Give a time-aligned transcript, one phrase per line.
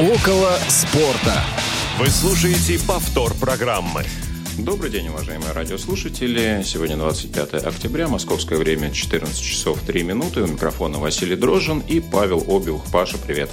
[0.00, 1.42] Около спорта.
[1.98, 4.06] Вы слушаете повтор программы.
[4.56, 6.62] Добрый день, уважаемые радиослушатели.
[6.64, 10.42] Сегодня 25 октября, московское время 14 часов 3 минуты.
[10.42, 12.90] У микрофона Василий Дрожин и Павел Обиух.
[12.90, 13.50] Паша, привет.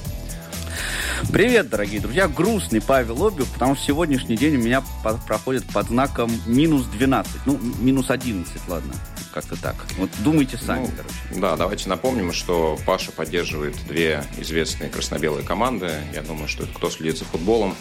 [1.32, 2.28] Привет, дорогие друзья.
[2.28, 4.84] Грустный Павел Обиух, потому что сегодняшний день у меня
[5.26, 7.32] проходит под знаком минус 12.
[7.46, 8.94] Ну, минус 11, ладно
[9.38, 9.76] как-то так.
[10.00, 11.40] Вот думайте сами, ну, короче.
[11.40, 15.92] Да, давайте напомним, что Паша поддерживает две известные красно-белые команды.
[16.16, 17.76] Я думаю, что кто следит за футболом,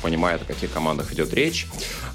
[0.00, 1.66] понимает, о каких командах идет речь.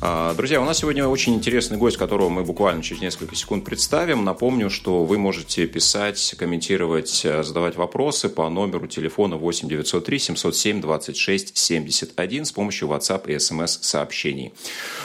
[0.02, 4.26] А, друзья, у нас сегодня очень интересный гость, которого мы буквально через несколько секунд представим.
[4.26, 11.58] Напомню, что вы можете писать, комментировать, задавать вопросы по номеру телефона 8 903 707 26
[11.58, 14.54] 71 с помощью WhatsApp и SMS сообщений.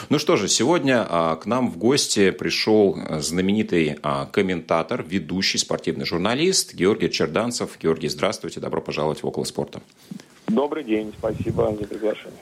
[0.09, 5.57] Ну что же, сегодня а, к нам в гости пришел знаменитый знаменитый а, комментатор, ведущий,
[5.57, 7.77] спортивный журналист Георгий Черданцев.
[7.81, 9.81] Георгий, здравствуйте, добро пожаловать в «Около спорта».
[10.47, 12.39] Добрый день, спасибо за приглашение.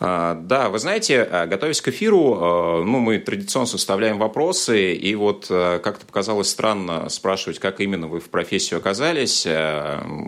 [0.00, 5.14] А, да, вы знаете, а, готовясь к эфиру, а, ну, мы традиционно составляем вопросы, и
[5.14, 9.46] вот как-то показалось странно спрашивать, как именно вы в профессию оказались,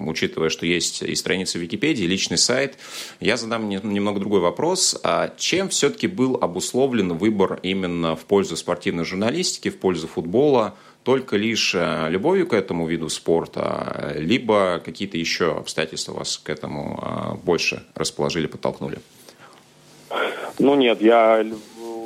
[0.06, 2.78] учитывая, что есть и страница Википедии, и личный сайт.
[3.20, 5.00] Я задам немного другой вопрос.
[5.38, 10.74] Чем все-таки был обусловлен выбор именно в пользу спортивной журналистики, в пользу футбола?
[11.02, 11.72] только лишь
[12.08, 18.98] любовью к этому виду спорта, либо какие-то еще обстоятельства вас к этому больше расположили, подтолкнули?
[20.58, 21.44] Ну нет, я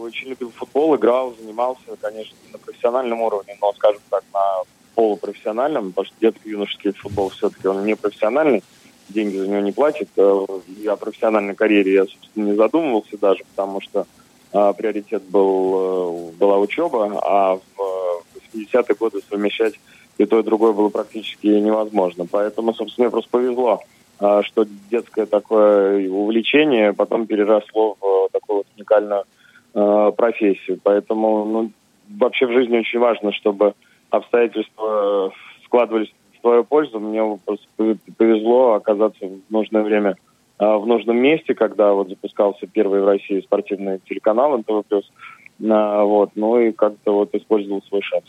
[0.00, 4.62] очень любил футбол, играл, занимался, конечно, на профессиональном уровне, но, скажем так, на
[4.94, 8.62] полупрофессиональном, потому что детский-юношеский футбол все-таки он не профессиональный,
[9.08, 10.08] деньги за него не платят.
[10.16, 10.46] Э,
[10.78, 14.06] я о профессиональной карьере я, собственно, не задумывался даже, потому что
[14.52, 18.22] а, приоритет был, э, была учеба, а в
[18.54, 19.74] 80-е годы совмещать
[20.18, 22.26] и то, и другое было практически невозможно.
[22.30, 23.82] Поэтому, собственно, мне просто повезло
[24.20, 29.24] что детское такое увлечение потом переросло в э, такую вот уникальную
[29.74, 30.78] э, профессию.
[30.82, 31.70] Поэтому ну,
[32.18, 33.74] вообще в жизни очень важно, чтобы
[34.10, 35.32] обстоятельства
[35.64, 37.00] складывались в твою пользу.
[37.00, 37.38] Мне
[38.18, 40.16] повезло оказаться в нужное время
[40.58, 44.84] э, в нужном месте, когда вот запускался первый в России спортивный телеканал НТВ+.
[45.58, 48.24] Вот, ну и как-то вот использовал свой шанс.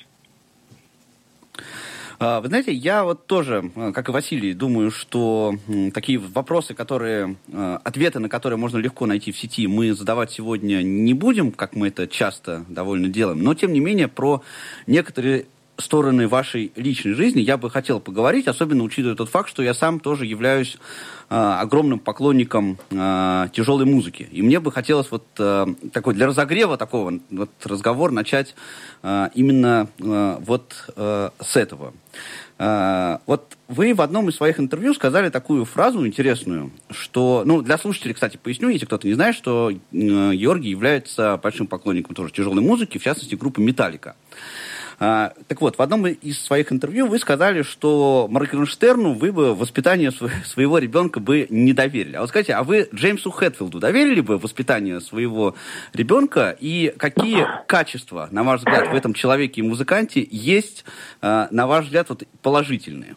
[2.24, 5.56] А, вы знаете, я вот тоже, э, как и Василий, думаю, что
[5.92, 10.84] такие вопросы, которые, э, ответы на которые можно легко найти в сети, мы задавать сегодня
[10.84, 13.42] не будем, как мы это часто довольно делаем.
[13.42, 14.44] Но, тем не менее, про
[14.86, 15.48] некоторые
[15.82, 20.00] стороны вашей личной жизни я бы хотел поговорить, особенно учитывая тот факт, что я сам
[20.00, 20.78] тоже являюсь
[21.30, 24.28] э, огромным поклонником э, тяжелой музыки.
[24.32, 28.56] И мне бы хотелось вот э, такой для разогрева такого вот разговор начать
[29.04, 31.94] э, именно э, вот э, с этого.
[32.58, 37.80] Э, вот вы в одном из своих интервью сказали такую фразу интересную, что, ну, для
[37.80, 42.62] слушателей, кстати, поясню, если кто-то не знает, что э, Георгий является большим поклонником тоже тяжелой
[42.62, 44.16] музыки, в частности, группы «Металлика».
[45.04, 50.12] А, так вот, в одном из своих интервью вы сказали, что Моргенштерну вы бы воспитание
[50.12, 52.18] своего ребенка бы не доверили.
[52.18, 55.56] А вот скажите, а вы Джеймсу Хэтфилду доверили бы воспитание своего
[55.94, 56.56] ребенка?
[56.60, 60.86] И какие качества, на ваш взгляд, в этом человеке и музыканте есть,
[61.20, 63.16] а, на ваш взгляд, вот, положительные?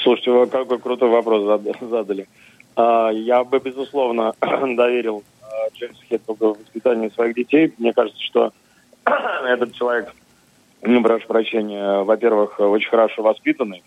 [0.00, 2.28] Слушайте, вы какой крутой вопрос задали.
[2.76, 5.24] А, я бы, безусловно, доверил
[5.72, 7.72] Джеймсу Хэтфилду воспитанию своих детей.
[7.78, 8.52] Мне кажется, что
[9.46, 10.12] этот человек
[10.82, 13.82] ну, прошу прощения, во-первых, очень хорошо воспитанный,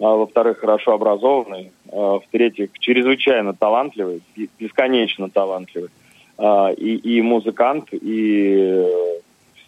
[0.00, 4.22] а, во-вторых, хорошо образованный, а, в-третьих, чрезвычайно талантливый,
[4.58, 5.90] бесконечно талантливый,
[6.38, 8.84] а, и, и музыкант, и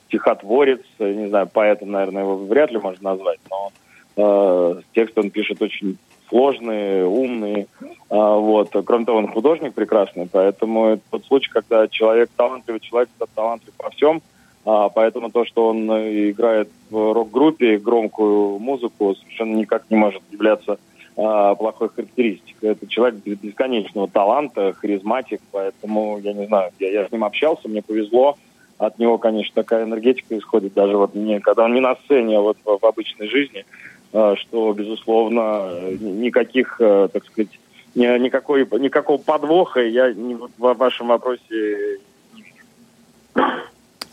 [0.07, 3.73] стихотворец, не знаю, поэтом, наверное, его вряд ли можно назвать, но
[4.17, 5.97] э, тексты он пишет очень
[6.29, 8.75] сложные, умные, э, вот.
[8.85, 13.89] Кроме того, он художник прекрасный, поэтому это тот случай, когда человек талантливый, человек талантлив во
[13.91, 14.21] всем–
[14.65, 20.23] а, поэтому то, что он э, играет в рок-группе громкую музыку, совершенно никак не может
[20.31, 20.79] являться
[21.17, 22.71] а, плохой характеристикой.
[22.71, 27.83] Это человек бесконечного таланта, харизматик, поэтому, я не знаю, я, я с ним общался, мне
[27.83, 28.37] повезло.
[28.79, 32.41] От него, конечно, такая энергетика исходит, даже вот мне, когда он не на сцене, а
[32.41, 33.65] вот в, в обычной жизни,
[34.13, 37.51] а, что, безусловно, никаких, а, так сказать,
[37.95, 41.99] ни, никакой, никакого подвоха я в вашем вопросе
[42.35, 43.63] не вижу.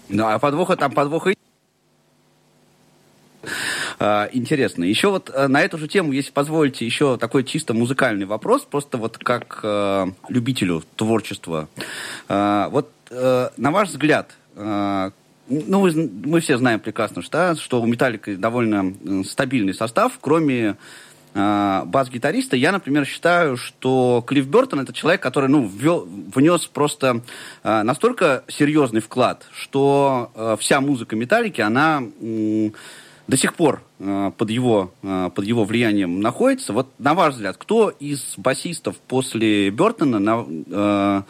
[0.10, 1.34] Ну, а подвоха там подвоха
[4.32, 4.84] интересно.
[4.86, 8.98] Еще вот э, на эту же тему, если позволите, еще такой чисто музыкальный вопрос, просто
[8.98, 11.68] вот как э, любителю творчества.
[12.30, 15.12] Э, вот э, на ваш взгляд, э,
[15.50, 15.90] ну,
[16.26, 18.94] мы все знаем прекрасно, что, что у Металлика довольно
[19.26, 20.76] стабильный состав, кроме э,
[21.34, 22.56] бас-гитариста.
[22.56, 27.22] Я, например, считаю, что Клифф Бертон это человек, который ну, ввел, внес просто
[27.64, 32.72] э, настолько серьезный вклад, что э, вся музыка Металлики, она э,
[33.28, 36.74] до сих пор э, под, его, э, под его влиянием находится.
[36.74, 41.22] Вот на ваш взгляд, кто из басистов после Бертона на, э,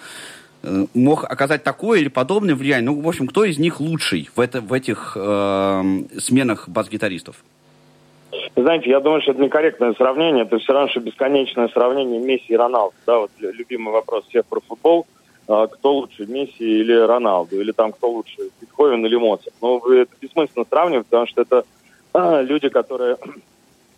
[0.61, 2.91] Э, мог оказать такое или подобное влияние.
[2.91, 7.37] Ну, в общем, кто из них лучший в, это, в этих э, сменах бас-гитаристов?
[8.55, 10.43] Знаете, я думаю, что это некорректное сравнение.
[10.43, 12.95] Это все равно, что бесконечное сравнение Месси и Роналду.
[13.05, 15.05] Да, вот любимый вопрос всех про футбол.
[15.47, 17.59] А, кто лучше, Месси или Роналду?
[17.59, 19.53] Или там кто лучше, Бетховен или Моцарт?
[19.61, 21.63] Ну, это бессмысленно сравнивать, потому что это
[22.13, 23.17] а, люди, которые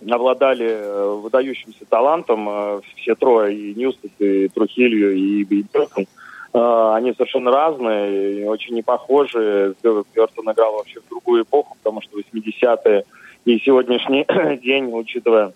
[0.10, 6.08] обладали э, выдающимся талантом, э, все трое, и Ньюстед, и Трухилью, и Бейтон,
[6.54, 9.76] а, они совершенно разные, очень не похожи.
[9.84, 13.06] Бертон играл вообще в другую эпоху, потому что 80-е
[13.46, 14.26] и сегодняшний
[14.64, 15.54] день, учитывая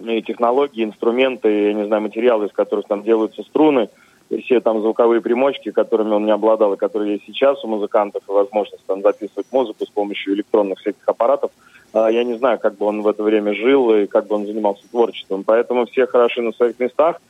[0.00, 3.88] и технологии, инструменты, я не знаю, материалы, из которых там делаются струны,
[4.30, 8.22] и все там звуковые примочки, которыми он не обладал, и которые есть сейчас у музыкантов,
[8.28, 11.50] и возможность там записывать музыку с помощью электронных всяких аппаратов,
[11.92, 14.46] а, я не знаю, как бы он в это время жил и как бы он
[14.46, 15.44] занимался творчеством.
[15.44, 17.20] Поэтому все хороши на своих местах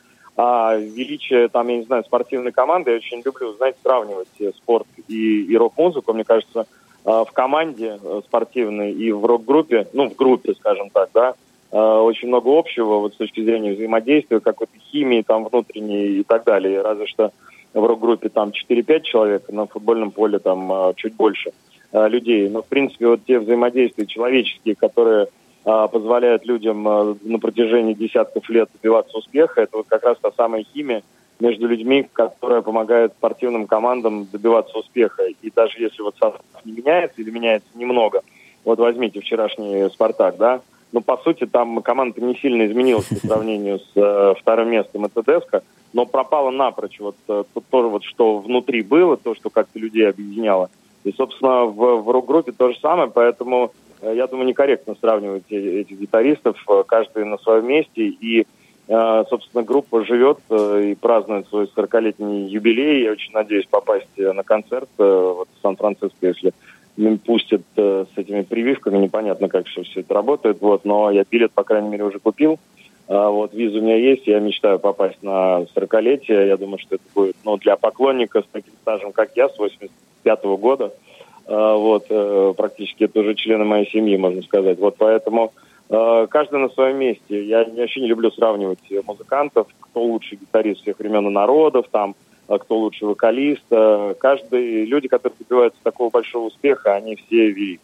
[0.41, 4.87] а величие, там, я не знаю, спортивной команды, я очень люблю, знаете, сравнивать э, спорт
[5.09, 6.13] и, и рок-музыку.
[6.13, 6.65] Мне кажется,
[7.03, 11.33] в команде э, спортивной и в рок-группе, ну, в группе, скажем так, да,
[11.71, 16.43] а, очень много общего вот с точки зрения взаимодействия, какой-то химии там внутренней и так
[16.43, 16.81] далее.
[16.81, 17.31] Разве что
[17.73, 21.51] в рок-группе там 4-5 человек, на футбольном поле там чуть больше
[21.93, 22.49] людей.
[22.49, 25.27] Но, в принципе, вот те взаимодействия человеческие, которые
[25.63, 29.61] позволяет людям на протяжении десятков лет добиваться успеха.
[29.61, 31.03] Это вот как раз та самая химия
[31.39, 35.23] между людьми, которая помогает спортивным командам добиваться успеха.
[35.41, 38.21] И даже если вот состав не меняется или меняется немного,
[38.65, 43.79] вот возьмите вчерашний «Спартак», да, ну, по сути, там команда не сильно изменилась по сравнению
[43.79, 45.63] с э, вторым местом Деска,
[45.93, 50.69] но пропала напрочь вот э, то, вот, что внутри было, то, что как-то людей объединяло.
[51.03, 53.71] И, собственно, в, в рок-группе то же самое, поэтому
[54.01, 58.07] Э, я думаю, некорректно сравнивать этих гитаристов, э, каждый на своем месте.
[58.07, 58.45] И, э,
[58.89, 63.03] собственно, группа живет и празднует свой 40-летний юбилей.
[63.03, 66.53] Я очень надеюсь попасть на концерт вот, в Сан-Франциско, если
[67.23, 68.97] пустят с этими прививками.
[68.97, 70.59] Непонятно, как все, все это работает.
[70.61, 72.57] Вот, но я билет, по крайней мере, уже купил.
[73.07, 76.47] Вот, виза у меня есть, я мечтаю попасть на 40-летие.
[76.47, 80.43] Я думаю, что это будет ну, для поклонника с таким стажем, как я, с 85
[80.43, 80.93] -го года–
[81.49, 84.77] а, вот, э, практически это уже члены моей семьи, можно сказать.
[84.77, 87.43] Вот поэтому э, каждый на своем месте.
[87.43, 92.15] Я вообще не люблю сравнивать музыкантов, кто лучший гитарист всех времен и народов, там,
[92.47, 93.65] а кто лучший вокалист.
[94.19, 97.81] Каждый, люди, которые добиваются такого большого успеха, они все велики.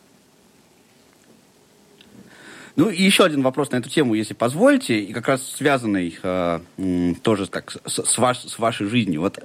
[2.75, 6.59] Ну и еще один вопрос на эту тему, если позволите, и как раз связанный э,
[7.23, 9.21] тоже так с, с, ваш, с вашей жизнью.
[9.21, 9.43] Вот, э,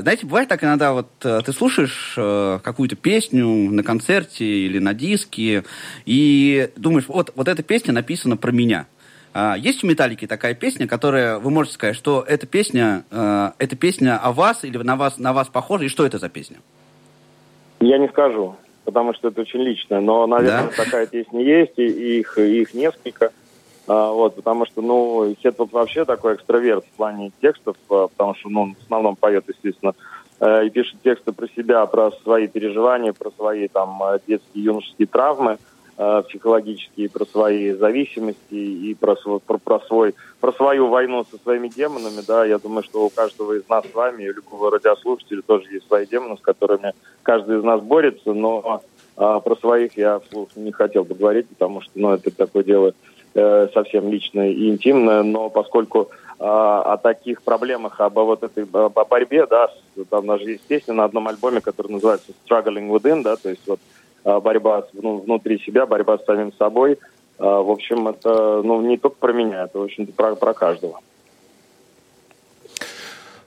[0.00, 4.94] знаете, бывает так иногда, вот э, ты слушаешь э, какую-то песню на концерте или на
[4.94, 5.64] диске,
[6.06, 8.86] и думаешь, вот, вот эта песня написана про меня.
[9.34, 13.76] Uh, есть у Металлики такая песня, которая вы можете сказать, что эта песня, uh, эта
[13.76, 16.58] песня о вас или на вас, на вас похожа, и что это за песня?
[17.80, 20.00] Я не скажу потому что это очень личное.
[20.00, 20.84] Но, наверное, да?
[20.84, 23.32] такая песня есть, и их, их несколько.
[23.86, 28.48] А, вот, потому что, ну, Хетфилд вообще такой экстраверт в плане текстов, а, потому что,
[28.48, 29.94] ну, в основном поет, естественно,
[30.40, 35.58] а, и пишет тексты про себя, про свои переживания, про свои там детские, юношеские травмы
[35.96, 41.68] э, психологические, про свои зависимости и про, про, про, свой, про свою войну со своими
[41.68, 45.70] демонами, да, я думаю, что у каждого из нас с вами, и любого радиослушателя тоже
[45.72, 48.82] есть свои демоны, с которыми каждый из нас борется, но
[49.16, 52.94] э, про своих я вслух не хотел бы говорить, потому что, ну, это такое дело
[53.34, 56.08] э, совсем личное и интимное, но поскольку
[56.38, 59.70] э, о таких проблемах, об вот этой о борьбе, да,
[60.10, 63.80] там даже есть песня на одном альбоме, которая называется Struggling Within, да, то есть вот
[63.80, 66.98] а, борьба ну, внутри себя, борьба с самим собой.
[67.38, 71.00] А, в общем, это ну, не только про меня, это, в общем-то, про, про каждого.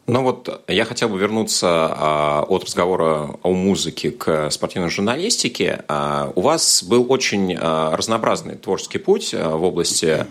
[0.07, 5.83] Ну вот я хотел бы вернуться а, от разговора о музыке к спортивной журналистике.
[5.87, 10.27] А, у вас был очень а, разнообразный творческий путь в области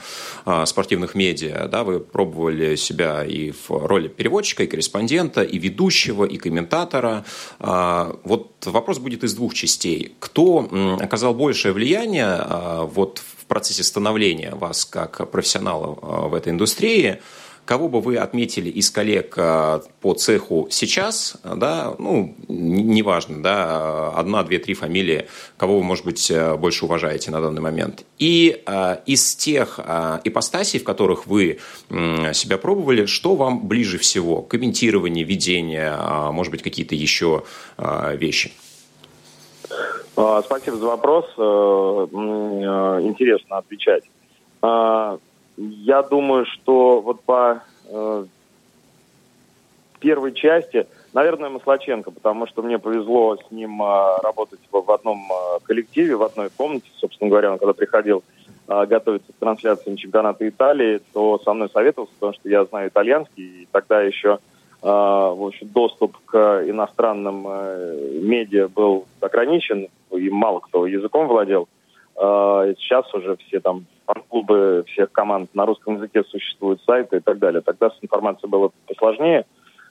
[0.66, 1.66] спортивных медиа.
[1.66, 1.82] Да?
[1.82, 7.24] Вы пробовали себя и в роли переводчика, и корреспондента, и ведущего, и комментатора.
[7.58, 10.14] Вот вопрос будет из двух частей.
[10.20, 10.68] Кто
[11.00, 12.40] оказал большее влияние
[12.94, 17.20] вот в процессе становления вас как профессионала в этой индустрии–
[17.64, 24.42] кого бы вы отметили из коллег э, по цеху сейчас, да, ну, неважно, да, одна,
[24.42, 28.04] две, три фамилии, кого вы, может быть, больше уважаете на данный момент.
[28.18, 28.62] И
[29.06, 29.78] из тех
[30.24, 34.42] ипостасей, в которых вы себя пробовали, что вам ближе всего?
[34.42, 35.96] Комментирование, ведение,
[36.32, 37.44] может быть, какие-то еще
[37.78, 38.52] вещи?
[40.16, 41.26] А, спасибо за вопрос.
[41.36, 44.04] Э, э, интересно отвечать.
[45.56, 48.24] Я думаю, что вот по э,
[50.00, 55.28] первой части, наверное, Маслаченко, потому что мне повезло с ним работать в одном
[55.62, 58.24] коллективе, в одной комнате, собственно говоря, он когда приходил
[58.66, 63.68] готовиться к трансляциям чемпионата Италии, то со мной советовался, потому что я знаю итальянский, и
[63.70, 64.38] тогда еще
[64.82, 67.46] в общем, доступ к иностранным
[68.26, 71.68] медиа был ограничен, и мало кто языком владел.
[72.16, 73.86] А, сейчас уже все там
[74.28, 77.60] клубы всех команд на русском языке существуют сайты и так далее.
[77.62, 79.46] Тогда с информацией было посложнее.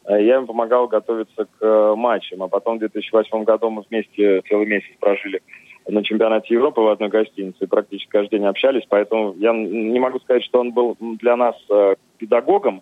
[0.06, 2.44] А, я им помогал готовиться к э, матчам.
[2.44, 5.42] А потом в 2008 году мы вместе целый месяц прожили
[5.88, 8.84] на чемпионате Европы в одной гостинице практически каждый день общались.
[8.88, 12.82] Поэтому я не могу сказать, что он был для нас э, педагогом,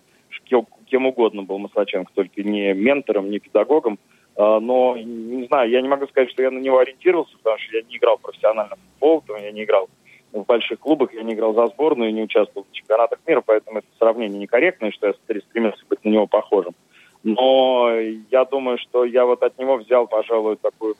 [0.86, 3.98] кем угодно был Маслаченко, только не ментором, не педагогом.
[4.36, 7.82] Но, не знаю, я не могу сказать, что я на него ориентировался, потому что я
[7.82, 9.88] не играл в профессиональном футбол, я не играл
[10.32, 13.78] в больших клубах, я не играл за сборную и не участвовал в чемпионатах мира, поэтому
[13.78, 16.74] это сравнение некорректное, что я стремился быть на него похожим.
[17.22, 17.90] Но
[18.30, 20.96] я думаю, что я вот от него взял, пожалуй, такую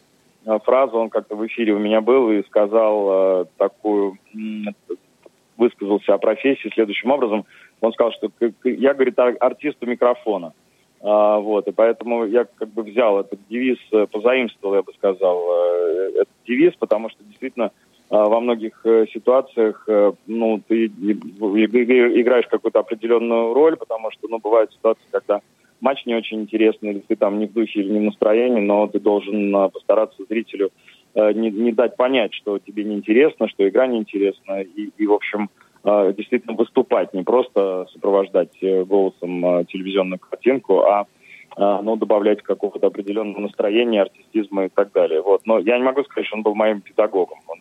[0.47, 4.19] а, фразу, он как-то в эфире у меня был и сказал э, такую,
[5.57, 7.45] высказался о профессии следующим образом.
[7.81, 8.31] Он сказал, что
[8.65, 10.53] я, говорит, артисту микрофона.
[11.01, 15.43] А, вот, и поэтому я как бы взял этот девиз, э, позаимствовал, я бы сказал,
[15.51, 17.73] э, этот девиз, потому что действительно
[18.13, 19.89] во многих э, ситуациях,
[20.27, 25.41] ну, ты играешь какую-то определенную роль, потому что, ну, бывают ситуации, когда
[25.81, 28.87] матч не очень интересный, или ты там не в духе или не в настроении, но
[28.87, 30.71] ты должен постараться зрителю
[31.15, 35.51] не, не дать понять, что тебе неинтересно, что игра неинтересна, и, и в общем,
[35.85, 40.85] действительно выступать, не просто сопровождать э, голосом телевизионную картинку,
[41.57, 45.21] а, ну, добавлять какого-то определенного настроения, артистизма и так далее.
[45.21, 45.43] Вот.
[45.45, 47.41] Но я не могу сказать, что он был моим педагогом.
[47.47, 47.61] Он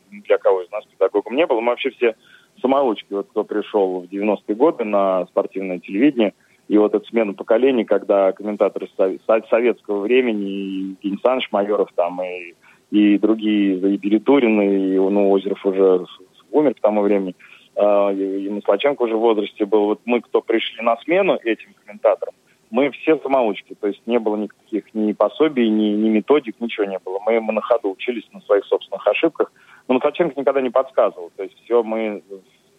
[1.32, 1.62] педагогом не был.
[1.62, 2.16] Мы вообще все
[2.62, 6.34] самоучки, вот кто пришел в 90-е годы на спортивное телевидение,
[6.68, 12.54] и вот эту смену поколений, когда комментаторы советского времени, и Евгений Саныч Майоров там, и,
[12.92, 16.06] и другие, и Перетурин, и ну, Озеров уже
[16.52, 17.36] умер к тому времени–
[17.76, 19.86] а, и Маслаченко уже в возрасте был.
[19.86, 22.34] Вот мы, кто пришли на смену этим комментаторам,
[22.70, 27.00] мы все самоучки, то есть не было никаких ни пособий, ни, ни методик, ничего не
[27.00, 27.20] было.
[27.26, 29.52] Мы, мы на ходу учились на своих собственных ошибках.
[29.92, 32.24] Но Маслаченко никогда не подсказывал, то есть все мы,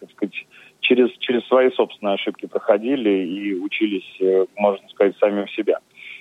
[0.00, 0.34] так сказать,
[0.80, 5.80] через, через свои собственные ошибки проходили и учились, э, можно сказать, сами у себя.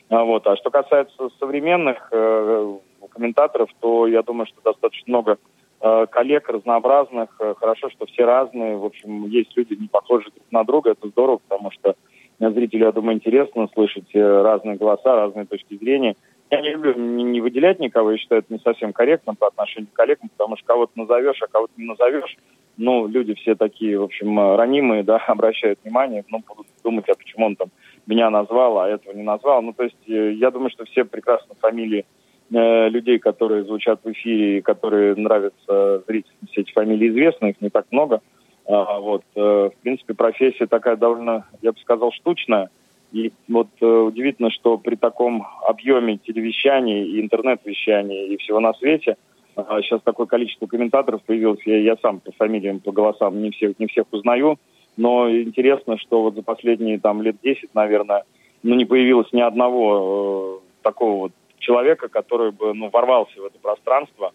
[0.09, 0.45] А, вот.
[0.47, 2.77] а что касается современных э,
[3.09, 5.37] комментаторов, то я думаю, что достаточно много
[5.83, 7.29] Э, коллег разнообразных.
[7.39, 8.77] Э, хорошо, что все разные.
[8.77, 10.91] В общем, есть люди не похожи друг на друга.
[10.91, 11.95] Это здорово, потому что
[12.39, 16.15] зрителю, я думаю, интересно слышать разные голоса, разные точки зрения.
[16.51, 19.95] Я не люблю не выделять никого, я считаю, это не совсем корректно по отношению к
[19.95, 22.37] коллегам, потому что кого-то назовешь, а кого-то не назовешь.
[22.77, 27.47] Ну, люди все такие, в общем, ранимые, да, обращают внимание, ну, будут думать, а почему
[27.47, 27.69] он там
[28.05, 29.61] меня назвал, а этого не назвал.
[29.61, 32.05] Ну, то есть, я думаю, что все прекрасно фамилии
[32.53, 37.69] Э, людей, которые звучат в эфире, которые нравятся зрителям, все эти фамилии известны, их не
[37.69, 38.21] так много.
[38.65, 42.69] А, вот, э, в принципе, профессия такая довольно, я бы сказал, штучная.
[43.11, 49.17] И вот э, удивительно, что при таком объеме телевещания и интернет-вещания и всего на свете
[49.55, 51.59] а, сейчас такое количество комментаторов появилось.
[51.65, 54.57] Я, я сам по фамилиям, по голосам не всех, не всех узнаю.
[54.97, 58.23] Но интересно, что вот за последние там лет 10, наверное,
[58.63, 63.57] ну, не появилось ни одного э, такого вот человека, который бы ну, ворвался в это
[63.59, 64.33] пространство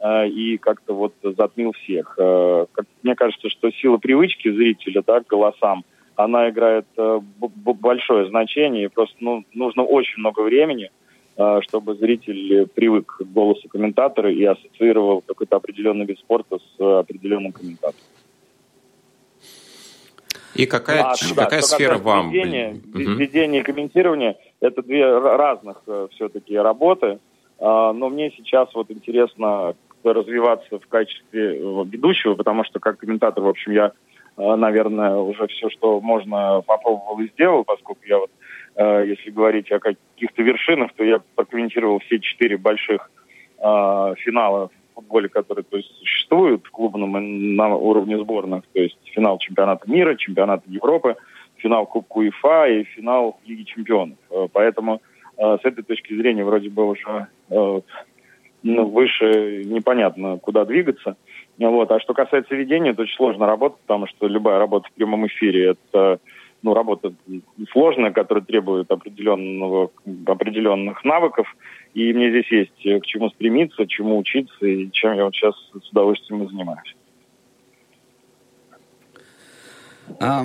[0.00, 2.14] э, и как-то вот затмил всех.
[2.18, 5.84] Э, как, мне кажется, что сила привычки зрителя да, к голосам,
[6.18, 10.90] она играет э, большое значение, и просто ну, нужно очень много времени,
[11.36, 17.52] э, чтобы зритель привык к голосу комментатора и ассоциировал какой-то определенный вид спорта с определенным
[17.52, 18.04] комментатором.
[20.54, 22.30] И какая, а, да, какая сфера вам?
[22.32, 22.98] Ведение, угу.
[22.98, 27.20] ведение и комментирование– это две разных э, все-таки работы.
[27.60, 33.42] А, но мне сейчас вот интересно развиваться в качестве э, ведущего, потому что как комментатор,
[33.42, 33.90] в общем, я, э,
[34.38, 38.30] наверное, уже все, что можно, попробовал и сделал, поскольку я вот,
[39.06, 43.10] если говорить о каких-то вершинах, то я прокомментировал все четыре больших
[43.58, 49.88] финала футболе, который то есть, существует в клубном на уровне сборных, то есть финал чемпионата
[49.88, 51.16] мира, чемпионата Европы,
[51.56, 54.18] финал Кубка УЕФА и финал Лиги Чемпионов.
[54.52, 55.00] Поэтому
[55.36, 61.16] с этой точки зрения вроде бы уже ну, выше непонятно, куда двигаться.
[61.58, 61.90] Вот.
[61.90, 65.70] А что касается ведения, то очень сложно работать, потому что любая работа в прямом эфире–
[65.92, 66.20] это
[66.62, 67.12] ну, работа
[67.72, 69.90] сложная, которая требует определенного,
[70.26, 71.46] определенных навыков.
[71.94, 75.90] И мне здесь есть к чему стремиться, чему учиться, и чем я вот сейчас с
[75.90, 76.96] удовольствием и занимаюсь.
[80.20, 80.44] А,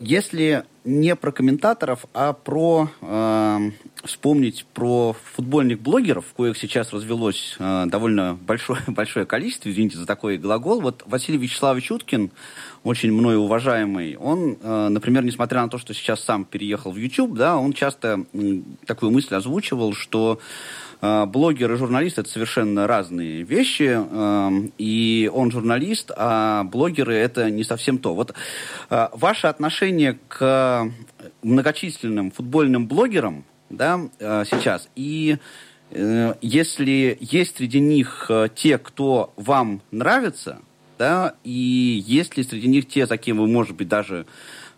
[0.00, 3.70] если не про комментаторов, а про э,
[4.04, 10.36] вспомнить про футбольных блогеров, коих сейчас развелось э, довольно большое, большое количество, извините за такой
[10.36, 10.82] глагол.
[10.82, 12.30] Вот Василий Вячеславович Уткин,
[12.82, 17.34] очень мною уважаемый, он, э, например, несмотря на то, что сейчас сам переехал в YouTube,
[17.34, 20.38] да, он часто э, такую мысль озвучивал, что
[21.00, 27.50] э, блогер и журналист это совершенно разные вещи, э, и он журналист, а блогеры это
[27.50, 28.14] не совсем то.
[28.14, 28.34] Вот
[28.90, 30.73] э, ваше отношение к
[31.42, 35.38] многочисленным футбольным блогерам, да, э, сейчас, и
[35.90, 40.60] э, если есть среди них э, те, кто вам нравится,
[40.98, 44.26] да, и есть ли среди них те, за кем вы, может быть, даже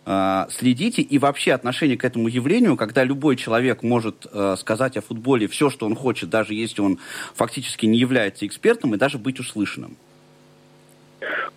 [0.05, 5.01] э, следите, и вообще отношение к этому явлению, когда любой человек может э, сказать о
[5.01, 6.99] футболе все, что он хочет, даже если он
[7.35, 9.97] фактически не является экспертом, и даже быть услышанным?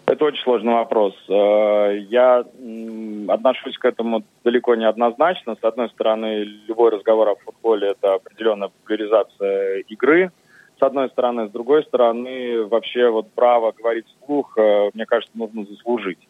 [0.06, 1.14] Это очень сложный вопрос.
[1.28, 2.44] Э, я
[3.28, 5.56] отношусь к этому далеко не однозначно.
[5.60, 10.30] С одной стороны, любой разговор о футболе– это определенная популяризация игры–
[10.80, 11.48] с одной стороны.
[11.48, 16.26] С другой стороны, вообще вот право говорить вслух, э, мне кажется, нужно заслужить.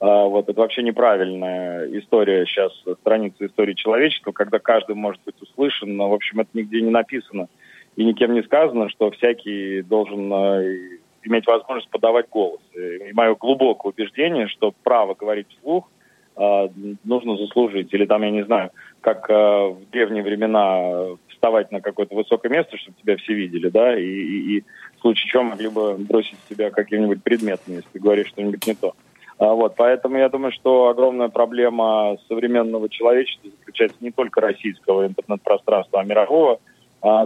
[0.00, 5.96] А, вот это вообще неправильная история сейчас, страница истории человечества, когда каждый может быть услышан,
[5.96, 7.48] но, в общем, это нигде не написано
[7.96, 12.60] и никем не сказано, что всякий должен э, иметь возможность подавать голос.
[12.74, 15.90] И мое глубокое убеждение, что право говорить вслух
[16.36, 16.68] э,
[17.04, 17.92] нужно заслужить.
[17.92, 22.96] Или там, я не знаю, как в древние времена вставать на какое-то высокое место, чтобы
[23.02, 24.64] тебя все видели, да, и, и, и
[24.96, 28.94] в случае чего могли бы бросить тебя каким-нибудь предметом, если ты говоришь что-нибудь не то.
[29.38, 36.00] А, вот, поэтому я думаю, что огромная проблема современного человечества заключается не только российского интернет-пространства,
[36.00, 36.60] а мирового,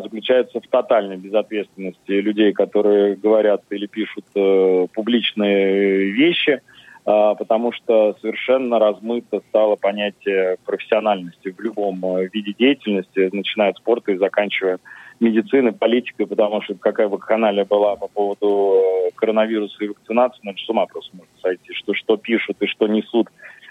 [0.00, 6.60] заключается в тотальной безответственности людей, которые говорят или пишут э, публичные вещи–
[7.10, 13.78] а, потому что совершенно размыто стало понятие профессиональности в любом э, виде деятельности, начиная от
[13.78, 14.78] спорта и заканчивая
[15.18, 20.54] медициной, политикой, потому что какая бы канале была по поводу э, коронавируса и вакцинации, ну,
[20.54, 23.28] с ума просто можно сойти, что, что пишут и что несут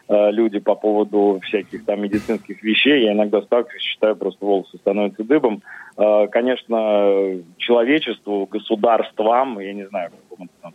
[0.07, 3.03] э, люди по поводу всяких там медицинских вещей.
[3.03, 5.61] Я иногда сталкиваюсь, считаю, просто волосы становятся дыбом.
[5.97, 10.73] Э, конечно, человечеству, государствам, я не знаю, какому-то там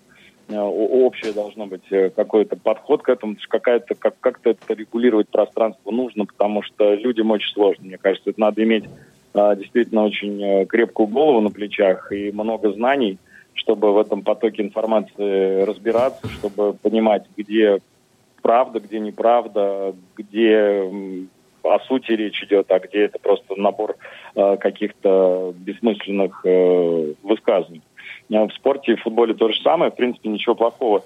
[0.49, 6.27] Э, общее должно быть какой-то подход к этому, какая-то, как, как-то это регулировать пространство нужно,
[6.27, 7.85] потому что людям очень сложно.
[7.87, 8.85] Мне кажется, это надо иметь
[9.35, 13.19] действительно очень крепкую голову на плечах и много знаний,
[13.55, 17.79] чтобы в этом потоке информации разбираться, чтобы понимать, где
[18.43, 20.83] правда, где неправда, где
[21.63, 23.97] о сути речь идет, а где это просто набор
[24.35, 27.83] э, каких-то бессмысленных э, высказываний.
[28.31, 29.91] Э, в спорте и в футболе то же самое.
[29.91, 31.05] В принципе, ничего плохого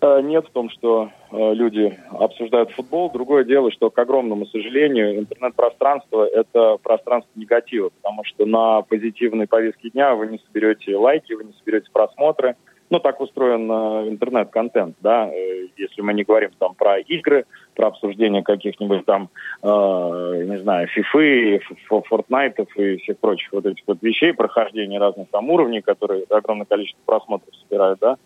[0.00, 3.10] э, нет в том, что э, люди обсуждают футбол.
[3.10, 9.90] Другое дело, что, к огромному сожалению, интернет-пространство– это пространство негатива, потому что на позитивной повестке
[9.90, 12.56] дня вы не соберете лайки, вы не соберете просмотры.
[12.90, 13.70] Ну, так устроен
[14.08, 15.30] интернет-контент, да,
[15.76, 19.28] если мы не говорим там про игры, про обсуждение каких-нибудь там,
[19.62, 19.66] э,
[20.48, 21.60] не знаю, фифы,
[22.08, 27.00] фортнайтов и всех прочих вот этих вот вещей, прохождение разных там уровней, которые огромное количество
[27.06, 28.16] просмотров собирают, да.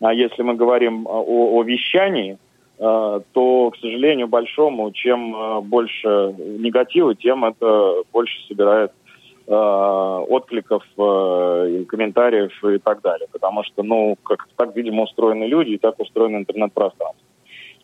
[0.00, 2.38] А если мы говорим о, о вещании,
[2.78, 9.03] э, то, к сожалению, большому, чем э, больше негатива, тем это больше собирает э,
[9.46, 13.28] откликов, э, комментариев и так далее.
[13.30, 17.24] Потому что, ну, как так, видимо, устроены люди и так устроено интернет-пространство.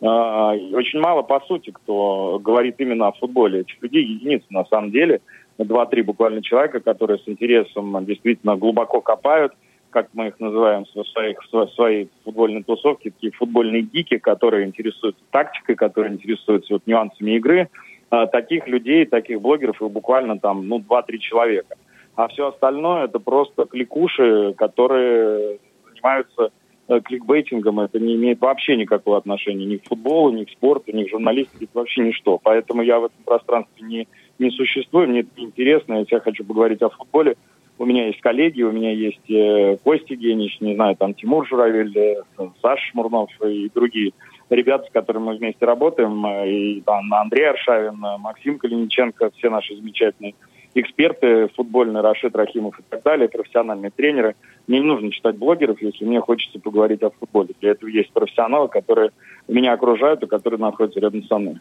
[0.02, 3.60] А, очень мало, по сути, кто говорит именно о футболе.
[3.60, 5.20] Этих людей единицы, на самом деле.
[5.58, 9.52] Два-три буквально человека, которые с интересом действительно глубоко копают,
[9.90, 15.22] как мы их называем в, своих, в своей футбольной тусовке, такие футбольные гики, которые интересуются
[15.30, 17.68] тактикой, которые интересуются вот нюансами игры.
[18.10, 21.76] А, таких людей, таких блогеров, и буквально там, ну, два-три человека.
[22.16, 26.50] А все остальное это просто кликуши, которые занимаются
[26.90, 31.04] Э, кликбейтингом это не имеет вообще никакого отношения ни к футболу, ни к спорту, ни
[31.04, 32.36] к журналистике, вообще ничто.
[32.42, 34.08] Поэтому я в этом пространстве не,
[34.40, 37.36] не существую, мне это неинтересно, если я хочу поговорить о футболе.
[37.78, 41.96] У меня есть коллеги, у меня есть э, Костя Генич, не знаю, там Тимур Журавель,
[41.96, 42.22] э,
[42.60, 44.10] Саша Шмурнов и другие
[44.50, 50.34] ребята, с которыми мы вместе работаем, и там Андрей Аршавин, Максим Калиниченко, все наши замечательные
[50.74, 54.36] эксперты футбольные, Рашид Рахимов и так далее, профессиональные тренеры.
[54.66, 57.54] Мне не нужно читать блогеров, если мне хочется поговорить о футболе.
[57.60, 59.10] Для этого есть профессионалы, которые
[59.48, 61.56] меня окружают и которые находятся рядом со мной.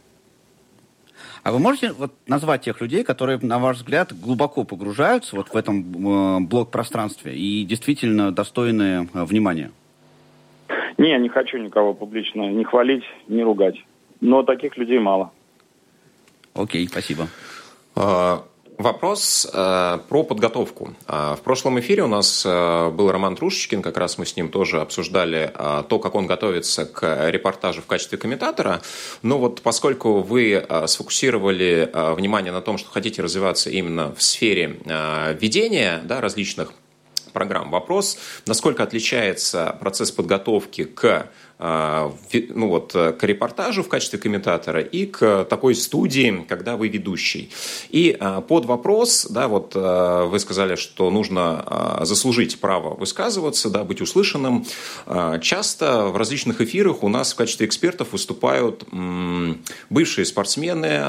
[1.43, 5.55] А вы можете вот назвать тех людей, которые, на ваш взгляд, глубоко погружаются вот в
[5.55, 9.71] этом э, блок-пространстве и действительно достойны э, внимания?
[10.97, 13.75] Не, не хочу никого публично не хвалить, не ругать.
[14.21, 15.31] Но таких людей мало.
[16.53, 17.27] Окей, спасибо.
[17.95, 18.43] А,
[18.79, 20.95] Вопрос э, про подготовку.
[21.05, 24.47] Э, в прошлом эфире у нас э, был Роман Трушечкин, как раз мы с ним
[24.47, 28.81] тоже обсуждали э, то, как он готовится к репортажу в качестве комментатора.
[29.21, 34.77] Но вот поскольку вы э, сфокусировали внимание на том, что хотите развиваться именно в сфере
[35.41, 36.71] ведения да, различных
[37.31, 41.29] программ, вопрос, насколько отличается процесс подготовки к
[41.59, 47.51] ну вот, э, к репортажу в качестве комментатора и к такой студии, когда вы ведущий.
[47.89, 53.83] И а, под вопрос, да, вот э, вы сказали, что нужно заслужить право высказываться, да,
[53.83, 54.65] быть услышанным.
[55.41, 58.85] Часто в различных эфирах у нас в качестве экспертов выступают
[59.89, 61.03] бывшие спортсмены,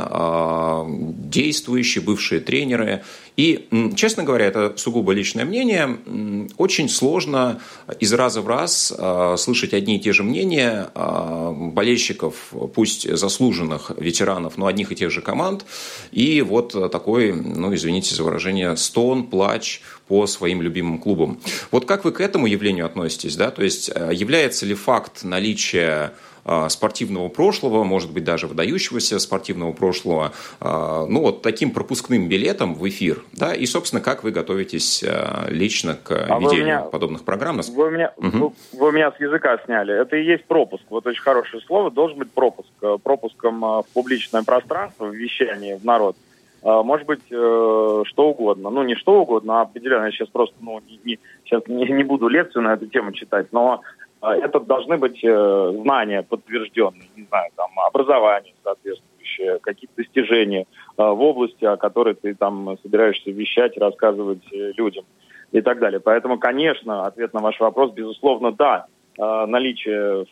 [1.28, 3.04] действующие, бывшие тренеры.
[3.36, 5.98] И, честно говоря, это сугубо личное мнение,
[6.56, 7.60] очень сложно
[7.98, 8.92] из раза в раз
[9.36, 14.96] слышать одни и те же мнения, мнение а, болельщиков, пусть заслуженных ветеранов, но одних и
[14.96, 15.64] тех же команд,
[16.12, 21.40] и вот такой, ну, извините за выражение, стон, плач по своим любимым клубам.
[21.70, 23.50] Вот как вы к этому явлению относитесь, да?
[23.50, 26.14] То есть э, является ли факт наличия
[26.68, 32.88] спортивного прошлого, может быть, даже выдающегося спортивного прошлого, а, ну, вот таким пропускным билетом в
[32.88, 37.60] эфир, да, и, собственно, как вы готовитесь а, лично к а ведению меня, подобных программ?
[37.60, 38.54] Вы меня, угу.
[38.72, 40.00] вы, вы меня с языка сняли.
[40.00, 40.84] Это и есть пропуск.
[40.90, 41.90] Вот очень хорошее слово.
[41.90, 42.70] Должен быть пропуск.
[43.02, 46.16] Пропуском в публичное пространство, в вещание, в народ
[46.62, 48.68] может быть э, что угодно.
[48.68, 50.04] Ну, не что угодно, а определенно.
[50.04, 53.46] Я сейчас просто, ну, не, не, сейчас не, не буду лекцию на эту тему читать,
[53.50, 53.80] но а
[54.22, 60.66] это должны быть э, знания подтвержденные, не знаю, там, образование соответствующее, какие-то достижения
[60.98, 65.04] э, в области, о которой ты там собираешься вещать, рассказывать э, людям
[65.52, 66.00] и так далее.
[66.00, 68.86] Поэтому, конечно, ответ на ваш вопрос, безусловно, да.
[69.18, 70.24] Наличие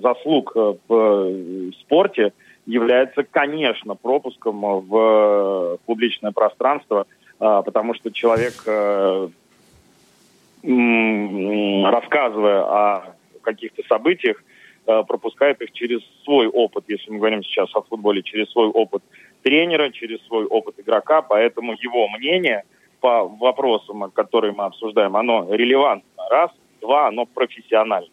[0.00, 2.32] заслуг в спорте
[2.66, 7.06] является, конечно, пропуском в публичное пространство,
[7.38, 8.54] потому что человек,
[11.84, 13.13] рассказывая о
[13.44, 14.42] каких-то событиях,
[14.86, 19.02] э, пропускает их через свой опыт, если мы говорим сейчас о футболе, через свой опыт
[19.42, 22.64] тренера, через свой опыт игрока, поэтому его мнение
[23.00, 28.10] по вопросам, которые мы обсуждаем, оно релевантно, раз, два, оно профессионально.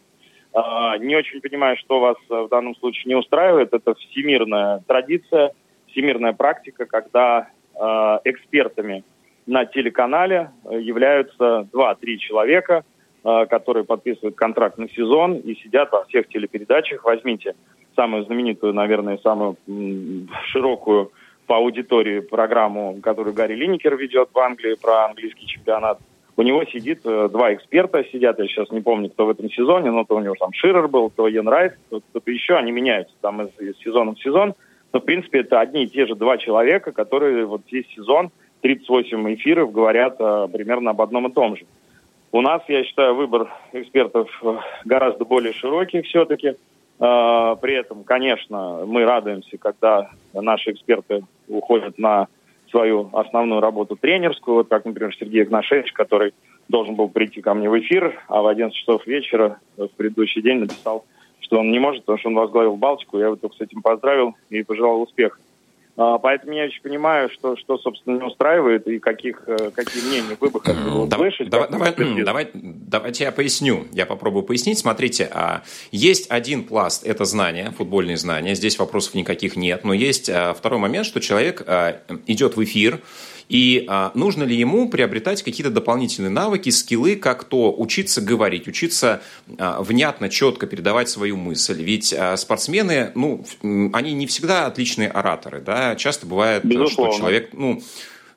[0.52, 3.72] А, не очень понимаю, что вас в данном случае не устраивает.
[3.72, 5.52] Это всемирная традиция,
[5.88, 7.48] всемирная практика, когда
[8.24, 9.02] экспертами
[9.46, 12.91] на телеканале являются два-три человека– Э,
[13.22, 17.04] которые подписывают контракт на сезон и сидят во всех телепередачах.
[17.04, 17.54] Возьмите
[17.94, 19.56] самую знаменитую, наверное, самую
[20.46, 21.12] широкую
[21.46, 25.98] по аудитории программу, которую Гарри Линникер ведет в Англии про английский чемпионат.
[26.36, 29.90] У него сидит э, два эксперта, сидят, я сейчас не помню, кто в этом сезоне,
[29.90, 33.42] но то у него там Ширер был, то Йен Райс, кто-то еще, они меняются там
[33.42, 34.54] из, из сезона в сезон.
[34.92, 38.30] Но, в принципе, это одни и те же два человека, которые вот весь сезон,
[38.62, 41.64] 38 эфиров, говорят а, примерно об одном и том же.
[42.32, 46.54] У нас, я считаю, выбор экспертов э, гораздо более широкий все-таки.
[46.98, 52.28] А, при этом, конечно, мы радуемся, когда наши эксперты уходят на
[52.70, 56.32] свою основную работу тренерскую, вот как, например, Сергей Игнашевич, который
[56.70, 60.60] должен был прийти ко мне в эфир, а в 11 часов вечера в предыдущий день
[60.60, 61.04] написал,
[61.40, 63.18] что он не может, потому что он возглавил Балтику.
[63.18, 65.38] Я его только с этим поздравил и пожелал успеха.
[65.96, 70.36] А, поэтому я очень понимаю, что, что собственно, не устраивает и каких, э, какие мнения
[70.40, 71.50] вы бы хотели услышать.
[71.50, 73.86] Давай, давай, давай, давайте я поясню.
[73.92, 74.78] Я попробую пояснить.
[74.78, 78.54] Смотрите, а, есть один пласт– это знания, футбольные знания.
[78.54, 79.84] Здесь вопросов никаких нет.
[79.84, 81.62] Но есть а, второй момент, что человек
[82.26, 83.00] идет в эфир,
[83.48, 89.22] и а, нужно ли ему приобретать какие-то дополнительные навыки, скиллы, как то учиться говорить, учиться
[89.58, 91.82] а, внятно, четко передавать свою мысль.
[91.82, 97.12] Ведь а, спортсмены, ну, они не всегда отличные ораторы, да, часто бывает, Безусловно.
[97.12, 97.82] что человек, ну,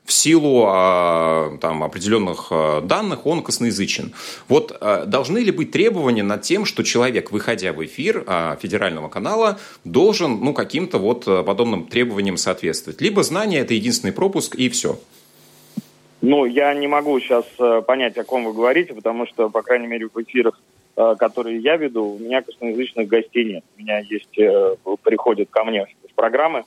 [0.06, 4.12] в силу а, там, определенных а, данных он косноязычен.
[4.48, 8.24] Вот а, должны ли быть требования над тем, что человек, выходя в эфир
[8.60, 13.00] федерального канала, должен ну, каким-то вот подобным требованиям соответствовать?
[13.00, 14.98] Либо знание– это единственный пропуск, и все.
[16.22, 17.44] Ну, я не могу сейчас
[17.86, 20.60] понять, о ком вы говорите, потому что, по крайней мере, в эфирах
[21.18, 23.64] которые я веду, у меня косноязычных гостей нет.
[23.76, 24.34] У меня есть,
[25.02, 26.64] приходят ко мне в программы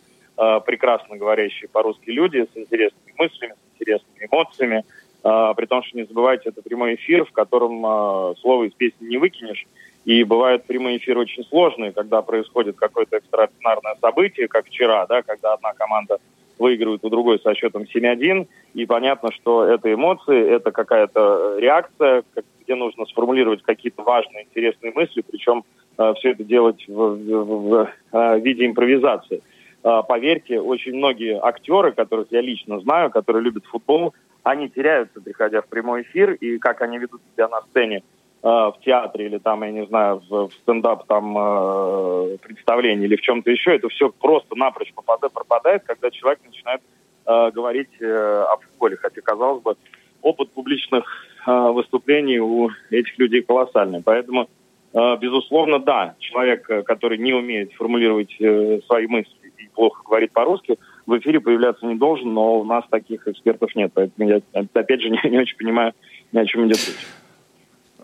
[0.66, 4.84] прекрасно говорящие по-русски люди с интересными мыслями, с интересными эмоциями,
[5.22, 9.68] при том, что не забывайте, это прямой эфир, в котором слово из песни не выкинешь,
[10.06, 15.54] и бывают прямые эфиры очень сложные, когда происходит какое-то экстраординарное событие, как вчера, да, когда
[15.54, 16.20] одна команда
[16.58, 22.24] выигрывает у другой со счетом 7-1, и понятно, что это эмоции, это какая-то реакция,
[22.62, 25.64] где нужно сформулировать какие-то важные, интересные мысли, причем
[25.98, 29.42] э, все это делать в, в, в, в э, виде импровизации.
[29.84, 34.14] Э, поверьте, очень многие актеры, которых я лично знаю, которые любят футбол,
[34.44, 38.04] они теряются, приходя в прямой эфир, и как они ведут себя на сцене
[38.42, 43.18] Э, в театре или там, я не знаю, в, в стендап там э, представлении или
[43.18, 46.82] в чем-то еще, это все просто напрочь попадает, пропадает, когда человек начинает
[47.26, 48.96] э, говорить э, о футболе.
[48.96, 49.76] Хотя, казалось бы,
[50.22, 51.04] опыт публичных
[51.46, 54.02] э, выступлений у этих людей колоссальный.
[54.02, 54.48] Поэтому,
[54.94, 60.32] э, безусловно, да, человек, э, который не умеет формулировать э, свои мысли и плохо говорит
[60.32, 63.92] по-русски, в эфире появляться не должен, но у нас таких экспертов нет.
[63.94, 65.94] Поэтому я, опять же, не, не очень понимаю,
[66.34, 67.08] о чем идет речь.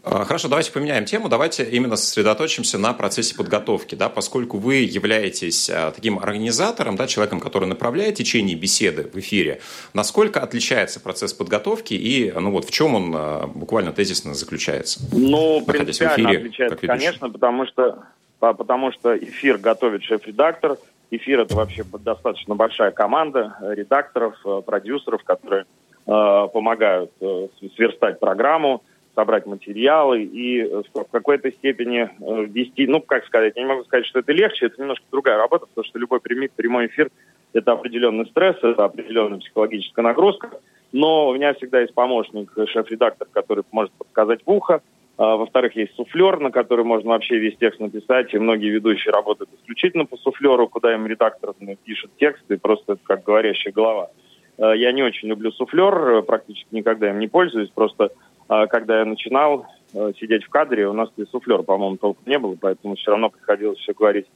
[0.08, 1.30] А, хорошо, давайте поменяем тему.
[1.30, 7.40] Давайте именно сосредоточимся на процессе подготовки, да, поскольку вы являетесь а, таким организатором, да, человеком,
[7.40, 9.62] который направляет течение беседы в эфире.
[9.96, 15.00] Насколько отличается процесс подготовки и, ну вот, в чем он а, буквально тезисно заключается?
[15.12, 18.04] Ну, принципиально эфире, отличается, конечно, потому что,
[18.40, 20.78] потому что эфир готовит шеф-редактор.
[21.12, 28.82] Эфир это вообще достаточно большая команда редакторов, продюсеров, которые э, помогают э, сверстать программу
[29.16, 33.84] собрать материалы и э, в какой-то степени э, вести, ну, как сказать, я не могу
[33.86, 37.10] сказать, что это легче, это немножко другая работа, потому что любой прямой, прямой эфир–
[37.54, 40.52] это определенный стресс, это определенная психологическая нагрузка,
[40.92, 44.82] но у меня всегда есть помощник, шеф-редактор, который может подсказать в ухо,
[45.18, 50.06] во-вторых, есть суфлер, на который можно вообще весь текст написать, и многие ведущие работают исключительно
[50.06, 54.10] по суфлеру, куда им редактор пишет текст, и просто это как говорящая голова.
[54.58, 58.12] А, я не очень люблю суфлер, практически никогда им не пользуюсь, просто
[58.48, 62.38] а когда я начинал э, сидеть в кадре, у нас и суфлер, по-моему, толком не
[62.38, 64.28] было, поэтому все равно приходилось все говорить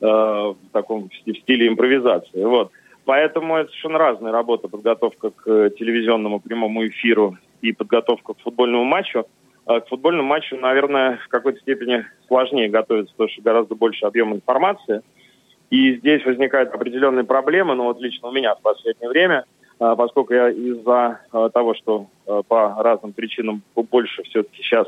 [0.00, 2.44] э, в таком в стиле импровизации.
[2.44, 2.72] Вот.
[3.06, 9.26] Поэтому это совершенно разная работа, подготовка к телевизионному прямому эфиру и подготовка к футбольному матчу.
[9.66, 14.34] А к футбольному матчу, наверное, в какой-то степени сложнее готовиться, потому что гораздо больше объем
[14.34, 15.02] информации.
[15.70, 19.44] И здесь возникают определенные проблемы, но вот лично у меня в последнее время–
[19.78, 22.06] а, поскольку я из-за а, того, что
[22.48, 24.86] по разным причинам больше все-таки сейчас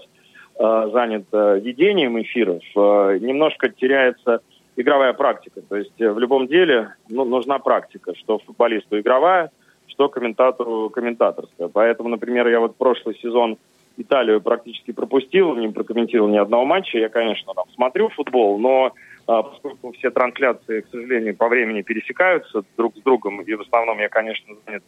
[0.58, 4.40] занят ведением эфиров, немножко теряется
[4.74, 5.60] игровая практика.
[5.60, 9.50] То есть э, в любом деле ну, нужна практика, что футболисту игровая,
[9.86, 11.68] что комментатору комментаторская.
[11.68, 13.58] Поэтому, например, я вот прошлый сезон
[13.96, 16.98] Италию практически пропустил, не прокомментировал ни одного матча.
[16.98, 18.92] Я, конечно, там смотрю футбол, но
[19.26, 23.98] а, поскольку все трансляции, к сожалению, по времени пересекаются друг с другом, и в основном
[23.98, 24.84] я, конечно, занят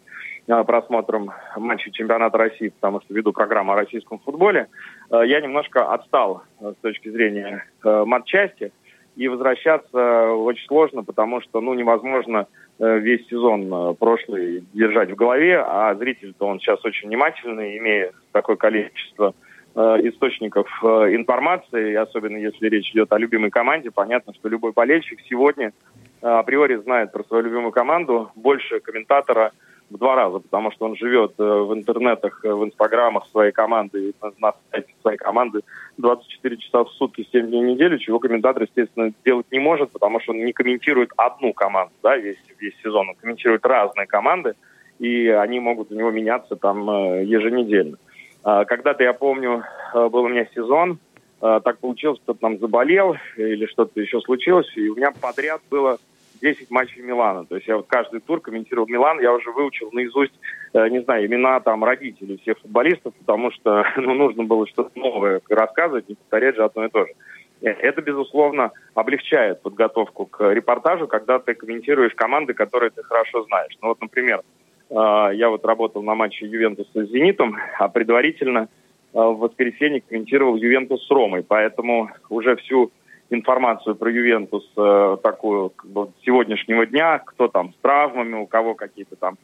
[0.47, 4.69] а, просмотром матчей чемпионата России, потому что веду программу о российском футболе,
[5.11, 8.73] а, я немножко отстал с точки зрения матчасти,
[9.19, 12.47] и возвращаться очень сложно, потому что ну, невозможно
[12.79, 19.35] весь сезон прошлый держать в голове, а зритель-то он сейчас очень внимательный, имея такое количество
[19.81, 23.93] Э, источников э, информации, особенно если речь идет о любимой команде.
[23.93, 25.73] Понятно, что любой болельщик сегодня
[26.21, 29.53] э, априори знает про свою любимую команду больше комментатора
[29.91, 34.93] в два раза, потому что он живет в интернетах, в инстаграмах своей команды, на сайте
[35.01, 35.61] своей команды
[35.97, 40.21] 24 часа в сутки, 7 дней в неделю, чего комментатор, естественно, делать не может, потому
[40.21, 44.55] что он не комментирует одну команду, да, весь, весь сезон, он комментирует разные команды,
[44.99, 46.89] и они могут у него меняться там
[47.23, 47.97] еженедельно.
[48.45, 50.99] А, когда-то, я помню, э, был у меня сезон,
[51.43, 55.99] э, так получилось, кто-то там заболел или что-то еще случилось, и у меня подряд было
[56.41, 57.45] 10 матчей Милана.
[57.45, 60.33] То есть я вот каждый тур комментировал Милан, я уже выучил наизусть,
[60.73, 65.41] э, не знаю, имена там родителей всех футболистов, потому что ну, нужно было что-то новое
[65.49, 67.13] рассказывать, не повторять же одно и то же.
[67.61, 73.77] Это, безусловно, облегчает подготовку к репортажу, когда ты комментируешь команды, которые ты хорошо знаешь.
[73.83, 74.43] Ну вот, например,
[74.91, 78.69] а, я вот работал на матче Ювентуса с «Зенитом», а предварительно
[79.13, 81.43] в воскресенье комментировал Ювентус с Ромой.
[81.43, 82.93] Поэтому уже всю
[83.31, 88.75] информацию про Ювентус а, такую как бы, сегодняшнего дня, кто там с травмами, у кого
[88.75, 89.37] какие-то там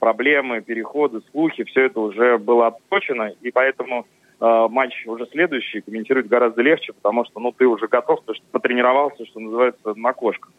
[0.00, 4.04] проблемы, переходы, слухи, все это уже было отточено, и поэтому
[4.40, 8.44] э, матч уже следующий комментировать гораздо легче, потому что ну, ты уже готов, потому что
[8.50, 10.50] потренировался, что называется, на кошках.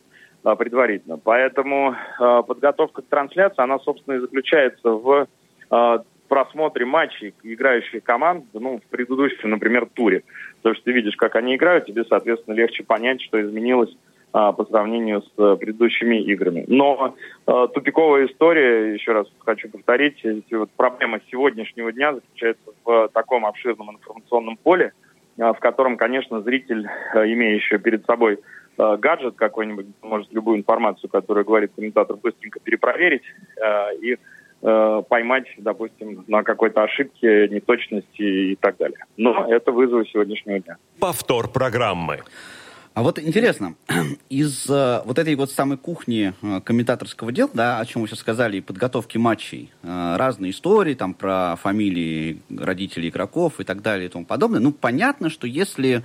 [0.48, 1.18] А, предварительно.
[1.18, 5.28] Поэтому а, подготовка к трансляции, она, собственно, и заключается в
[5.70, 6.04] а,
[6.38, 10.24] просмотре матчей играющих команд, ну, в предыдущем, например, туре.
[10.58, 13.96] Потому что ты видишь, как они играют, тебе, соответственно, легче понять, что изменилось
[14.34, 16.66] а, по сравнению с а, предыдущими играми.
[16.68, 17.16] Но
[17.48, 23.96] а, тупиковая история, еще раз хочу повторить, вот проблема сегодняшнего дня заключается в таком обширном
[23.96, 24.94] информационном поле,
[25.40, 28.40] а, в котором, конечно, зритель, а, имеющий перед собой
[28.78, 33.24] гаджет какой-нибудь, может любую информацию, которую говорит комментатор, быстренько перепроверить
[34.02, 34.18] и Э,
[34.62, 39.00] поймать, допустим, на какой-то ошибке, неточности и так далее.
[39.16, 40.78] Но это вызовы сегодняшнего дня.
[41.00, 42.22] Повтор программы.
[42.98, 43.76] А вот интересно,
[44.30, 48.22] из э, вот этой вот самой кухни э, комментаторского дела, да, о чем вы сейчас
[48.22, 54.08] сказали, и подготовки матчей, э, разные истории там про фамилии родителей игроков и так далее
[54.08, 56.02] и тому подобное, ну, понятно, что если э,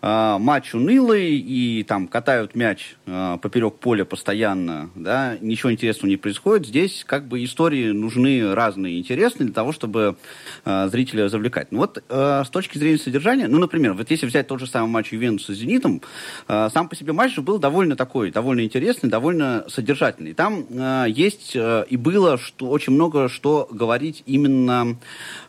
[0.00, 6.66] матч унылый и там катают мяч э, поперек поля постоянно, да, ничего интересного не происходит,
[6.68, 10.16] здесь как бы истории нужны разные, интересные для того, чтобы
[10.64, 11.72] э, зрителя завлекать.
[11.72, 15.12] Ну вот с точки зрения содержания, ну, например, вот если взять тот же самый матч
[15.12, 16.00] Ювентуса с «Зенитом»,
[16.46, 20.34] сам по себе матч был довольно такой, довольно интересный, довольно содержательный.
[20.34, 20.66] Там
[21.06, 24.96] есть и было что, очень много что говорить именно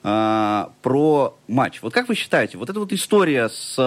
[0.02, 1.82] про матч.
[1.82, 3.78] Вот как вы считаете, вот эта вот история с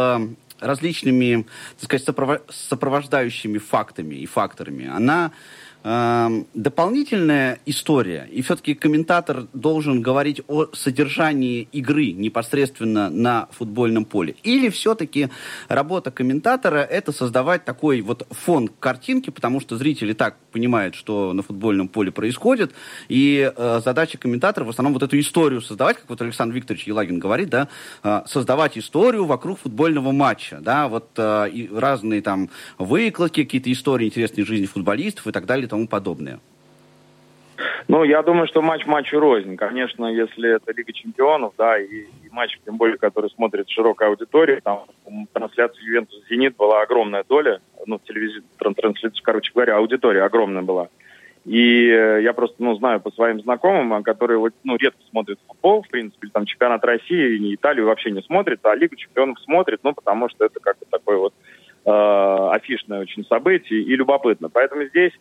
[0.60, 1.46] различными,
[1.80, 5.32] так сказать, сопровождающими фактами и факторами, она
[5.82, 14.36] дополнительная история, и все-таки комментатор должен говорить о содержании игры непосредственно на футбольном поле.
[14.44, 15.28] Или все-таки
[15.68, 21.42] работа комментатора это создавать такой вот фон картинки, потому что зрители так понимают, что на
[21.42, 22.72] футбольном поле происходит,
[23.08, 27.18] и э, задача комментатора в основном вот эту историю создавать, как вот Александр Викторович Елагин
[27.18, 27.68] говорит, да,
[28.04, 34.06] э, создавать историю вокруг футбольного матча, да, вот э, и разные там выкладки, какие-то истории
[34.06, 36.38] интересной жизни футболистов и так далее тому подобное?
[37.88, 39.56] Ну, я думаю, что матч матчу рознь.
[39.56, 44.60] Конечно, если это Лига Чемпионов, да, и, и матч, тем более, который смотрит широкая аудитория,
[44.62, 44.84] там
[45.32, 50.88] трансляция Ювентус Зенит была огромная доля, ну, телевизор, трансляция, короче говоря, аудитория огромная была.
[51.44, 55.38] И э, я просто, ну, знаю по своим знакомым, а, которые, вот, ну, редко смотрят
[55.46, 59.80] футбол, в принципе, там чемпионат России, и Италию вообще не смотрят, а Лигу Чемпионов смотрит,
[59.82, 61.34] ну, потому что это как-то такое вот
[61.84, 61.90] э,
[62.52, 64.48] афишное очень событие и любопытно.
[64.50, 65.12] Поэтому здесь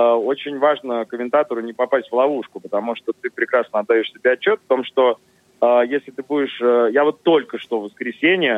[0.00, 4.68] очень важно комментатору не попасть в ловушку, потому что ты прекрасно отдаешь себе отчет в
[4.68, 5.18] том, что
[5.62, 6.60] э, если ты будешь...
[6.60, 8.56] Э, я вот только что в воскресенье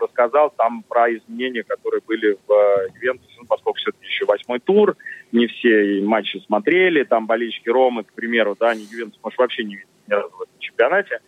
[0.00, 4.96] рассказал там про изменения, которые были в Ювентусе, ну, поскольку все-таки еще восьмой тур,
[5.30, 9.76] не все матчи смотрели, там болельщики Ромы, к примеру, да, не Ювентус, может, вообще не
[9.76, 11.20] видели ни разу в этом чемпионате.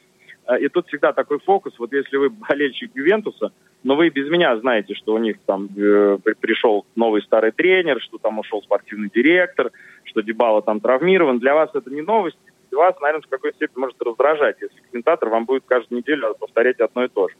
[0.58, 4.94] И тут всегда такой фокус, вот если вы болельщик Ювентуса, но вы без меня знаете,
[4.94, 9.70] что у них там э, пришел новый старый тренер, что там ушел спортивный директор,
[10.04, 11.38] что Дебала там травмирован.
[11.38, 12.38] Для вас это не новость.
[12.70, 16.78] Для вас, наверное, в какой-то степени может раздражать, если комментатор вам будет каждую неделю повторять
[16.80, 17.34] одно и то же.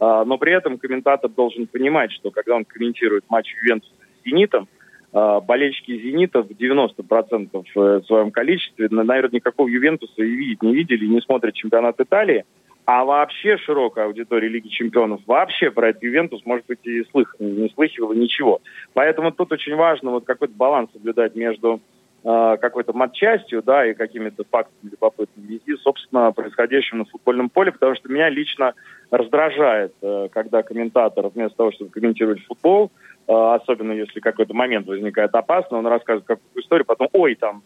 [0.00, 4.68] А, но при этом комментатор должен понимать, что когда он комментирует матч Ювентуса с «Зенитом»,
[5.12, 10.74] а, болельщики «Зенита» в 90% э, в своем количестве, наверное, никакого «Ювентуса» и видеть не
[10.74, 12.44] видели, и не смотрят чемпионат Италии–
[12.86, 17.70] а вообще широкая аудитория Лиги Чемпионов вообще про этот Ювентус, может быть, и слых, не
[17.70, 18.60] слыхивала ничего.
[18.92, 21.80] Поэтому тут очень важно вот какой-то баланс соблюдать между
[22.24, 27.94] э, какой-то матчастью, да, и какими-то фактами любопытными, и, собственно, происходящим на футбольном поле, потому
[27.94, 28.74] что меня лично
[29.10, 32.90] раздражает, э, когда комментатор вместо того, чтобы комментировать футбол,
[33.26, 37.62] э, особенно если какой-то момент возникает опасно, он рассказывает какую-то историю, потом, ой, там,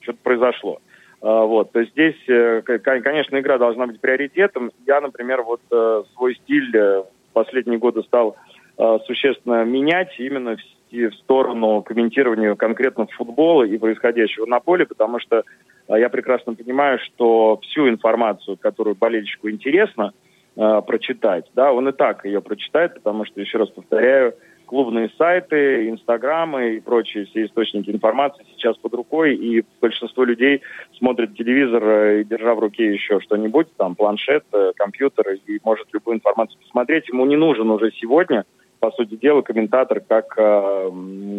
[0.00, 0.80] что-то произошло.
[1.22, 4.70] А, вот, то есть здесь, э, конечно, игра должна быть приоритетом.
[4.86, 8.36] Я, например, вот э, свой стиль э, в последние годы стал
[9.06, 10.56] существенно менять именно
[10.90, 15.42] в сторону комментирования конкретно футбола и происходящего на поле, потому что
[15.86, 20.14] я прекрасно понимаю, что всю информацию, которую болельщику интересно
[20.54, 24.34] прочитать, да, он и так ее прочитает, потому что, еще раз повторяю,
[24.70, 30.62] клубные сайты, инстаграмы и прочие все источники информации сейчас под рукой, и большинство людей
[30.96, 36.18] смотрит телевизор, э, держа в руке еще что-нибудь, там планшет, э, компьютер, и может любую
[36.18, 37.08] информацию посмотреть.
[37.08, 38.44] Ему не нужен уже сегодня,
[38.78, 40.90] по сути дела, комментатор как э,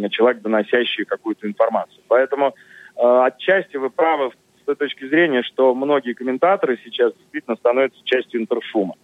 [0.10, 2.04] человек, доносящий какую-то информацию.
[2.10, 2.48] Поэтому
[2.98, 8.42] э, отчасти вы правы с той точки зрения, что многие комментаторы сейчас действительно становятся частью
[8.42, 8.96] интершума.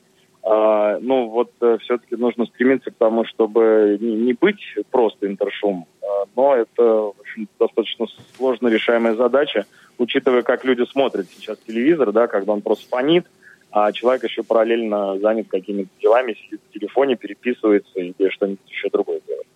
[0.49, 5.87] А, ну, вот э, все-таки нужно стремиться к тому, чтобы не, не быть просто интершум,
[6.01, 8.05] а, но это, в общем, достаточно
[8.37, 9.65] сложно решаемая задача,
[9.97, 13.25] учитывая, как люди смотрят сейчас телевизор, да, когда он просто фонит,
[13.71, 19.19] а человек еще параллельно занят какими-то делами, сидит в телефоне, переписывается или что-нибудь еще другое
[19.27, 19.47] делает.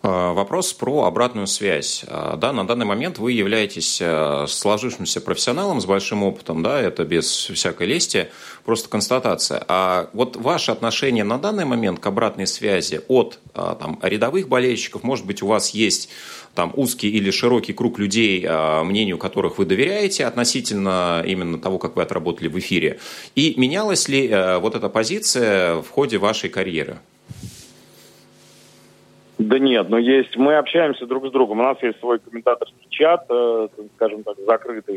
[0.00, 2.04] А, вопрос про обратную связь.
[2.06, 7.04] А, да, на данный момент вы являетесь а, сложившимся профессионалом с большим опытом, да, это
[7.04, 8.28] без всякой лести,
[8.64, 9.64] просто констатация.
[9.66, 15.26] А вот ваше отношение на данный момент к обратной связи от там, рядовых болельщиков, может
[15.26, 16.10] быть, у вас есть
[16.54, 18.48] там узкий или широкий круг людей,
[18.84, 23.00] мнению которых вы доверяете относительно именно того, как вы отработали в эфире.
[23.34, 24.28] И менялась ли
[24.60, 26.98] вот эта позиция в ходе вашей карьеры?
[29.38, 31.60] Да нет, но есть, мы общаемся друг с другом.
[31.60, 34.96] У нас есть свой комментаторский чат, э, скажем так, закрытый,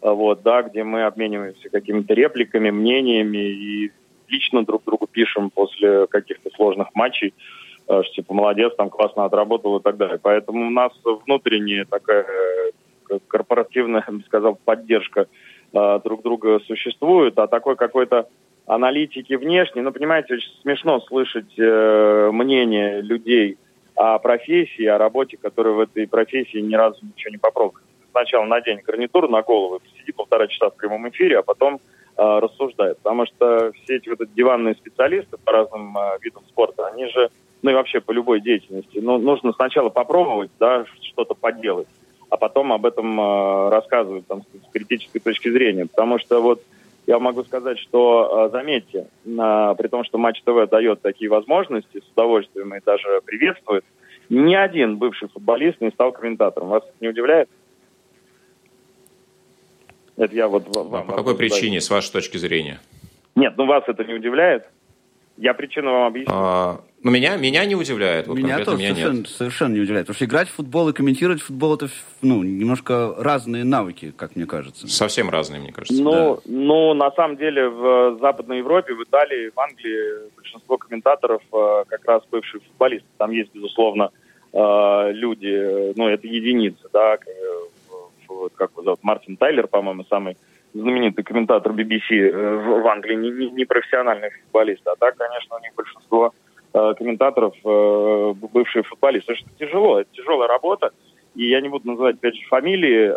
[0.00, 3.92] э, вот, да, где мы обмениваемся какими-то репликами, мнениями и
[4.28, 7.34] лично друг другу пишем после каких-то сложных матчей,
[7.86, 10.18] э, что типа молодец, там классно отработал и так далее.
[10.22, 12.24] Поэтому у нас внутренняя такая
[13.28, 15.26] корпоративная, я бы сказал, поддержка
[16.04, 18.26] друг друга существует, а такой какой-то
[18.66, 23.58] аналитики внешней, ну, понимаете, очень смешно слышать э, мнение людей,
[23.94, 27.84] о профессии, о работе, которая в этой профессии ни разу ничего не попробовали.
[28.10, 31.80] Сначала надень гарнитуру на голову, посиди полтора часа в прямом эфире, а потом
[32.16, 32.98] э, рассуждает.
[32.98, 37.30] Потому что все эти вот эти диванные специалисты по разным э, видам спорта, они же,
[37.62, 41.88] ну и вообще по любой деятельности, ну, нужно сначала попробовать, да, что-то поделать,
[42.28, 45.86] а потом об этом э, рассказывать там, с критической точки зрения.
[45.86, 46.62] Потому что вот
[47.06, 52.12] я могу сказать, что, э, заметьте, при том, что Матч ТВ дает такие возможности, с
[52.12, 53.84] удовольствием и даже приветствует,
[54.28, 56.68] ни один бывший футболист не стал комментатором.
[56.68, 57.48] Вас это не удивляет?
[60.16, 62.80] Это я вот вам, а по какой причине, с вашей точки зрения?
[63.34, 64.68] Нет, ну вас это не удивляет?
[65.36, 66.32] Я причину вам объясню.
[66.34, 68.26] А, ну, меня, меня не удивляет.
[68.26, 69.28] Вот меня тоже меня совершенно, нет.
[69.28, 70.06] совершенно не удивляет.
[70.06, 71.88] Потому что играть в футбол и комментировать футбол это
[72.20, 74.86] ну, немножко разные навыки, как мне кажется.
[74.86, 76.00] Совсем разные, мне кажется.
[76.02, 76.40] Ну, да.
[76.44, 82.04] ну, на самом деле в Западной Европе, в Италии, в Англии большинство комментаторов э, как
[82.04, 83.08] раз бывшие футболисты.
[83.16, 84.10] Там есть, безусловно,
[84.52, 87.16] э, люди, ну, это единицы, да,
[88.54, 90.36] как его зовут, Мартин Тайлер, по-моему, самый
[90.74, 94.86] знаменитый комментатор BBC э, в Англии, не, не, не профессиональный футболист.
[94.86, 96.32] А так, конечно, у них большинство
[96.72, 99.34] э, комментаторов э, бывшие футболисты.
[99.34, 100.92] Это тяжело, это тяжелая работа.
[101.34, 103.10] И я не буду называть, опять же, фамилии.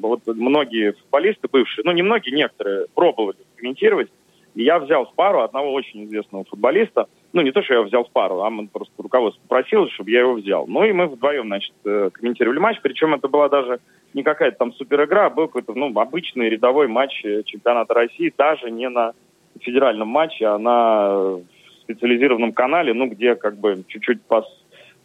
[0.00, 4.10] Вот многие футболисты бывшие, ну, не многие, некоторые, пробовали комментировать.
[4.54, 7.06] И я взял в пару одного очень известного футболиста.
[7.32, 10.34] Ну, не то, что я взял в пару, а просто руководство попросил, чтобы я его
[10.34, 10.68] взял.
[10.68, 12.78] Ну, и мы вдвоем, значит, комментировали матч.
[12.80, 13.80] Причем это была даже
[14.14, 18.32] не какая-то там супер игра, а был какой-то, ну, обычный рядовой матч э, чемпионата России,
[18.36, 19.12] даже не на
[19.60, 21.40] федеральном матче, а на
[21.82, 24.46] специализированном канале, ну, где как бы чуть-чуть по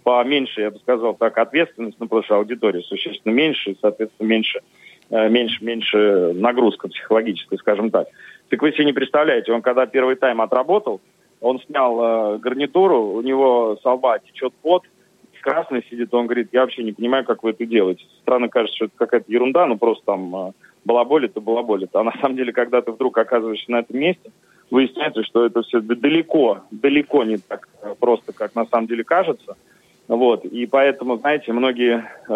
[0.04, 4.62] поменьше, я бы сказал так, ответственность, ну, потому что аудитория существенно меньше, и, соответственно, меньше,
[5.10, 8.08] э, меньше, меньше нагрузка психологическая, скажем так.
[8.50, 11.02] Так вы себе не представляете, он когда первый тайм отработал,
[11.42, 14.84] он снял э, гарнитуру, у него с лба течет пот,
[15.48, 18.04] красный сидит, он говорит, я вообще не понимаю, как вы это делаете.
[18.22, 20.52] Странно кажется, что это какая-то ерунда, ну просто там э,
[20.84, 21.96] балаболит и балаболит.
[21.96, 24.30] А на самом деле, когда ты вдруг оказываешься на этом месте,
[24.70, 29.56] выясняется, что это все далеко, далеко не так э, просто, как на самом деле кажется.
[30.10, 30.44] Вот.
[30.44, 32.34] И поэтому, знаете, многие э,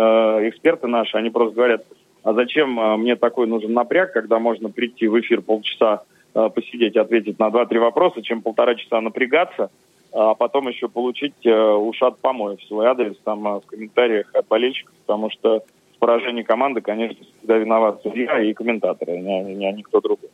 [0.47, 1.84] эксперты наши, они просто говорят,
[2.24, 6.03] а зачем э, мне такой нужен напряг, когда можно прийти в эфир полчаса,
[6.34, 9.70] э, посидеть, ответить на два-три вопроса, чем полтора часа напрягаться,
[10.14, 14.47] а потом еще получить э, ушат помоев в свой адрес там э, в комментариях от
[14.47, 15.64] болельщиков, потому что
[15.95, 20.30] в поражении команды, конечно, всегда виноват судья и комментаторы, не, не, не никто другой.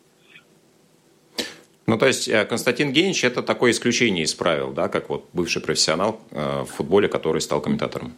[1.86, 5.62] Ну, то есть э, Константин Генич– это такое исключение из правил, да, как вот бывший
[5.62, 8.14] профессионал в футболе, который стал комментатором?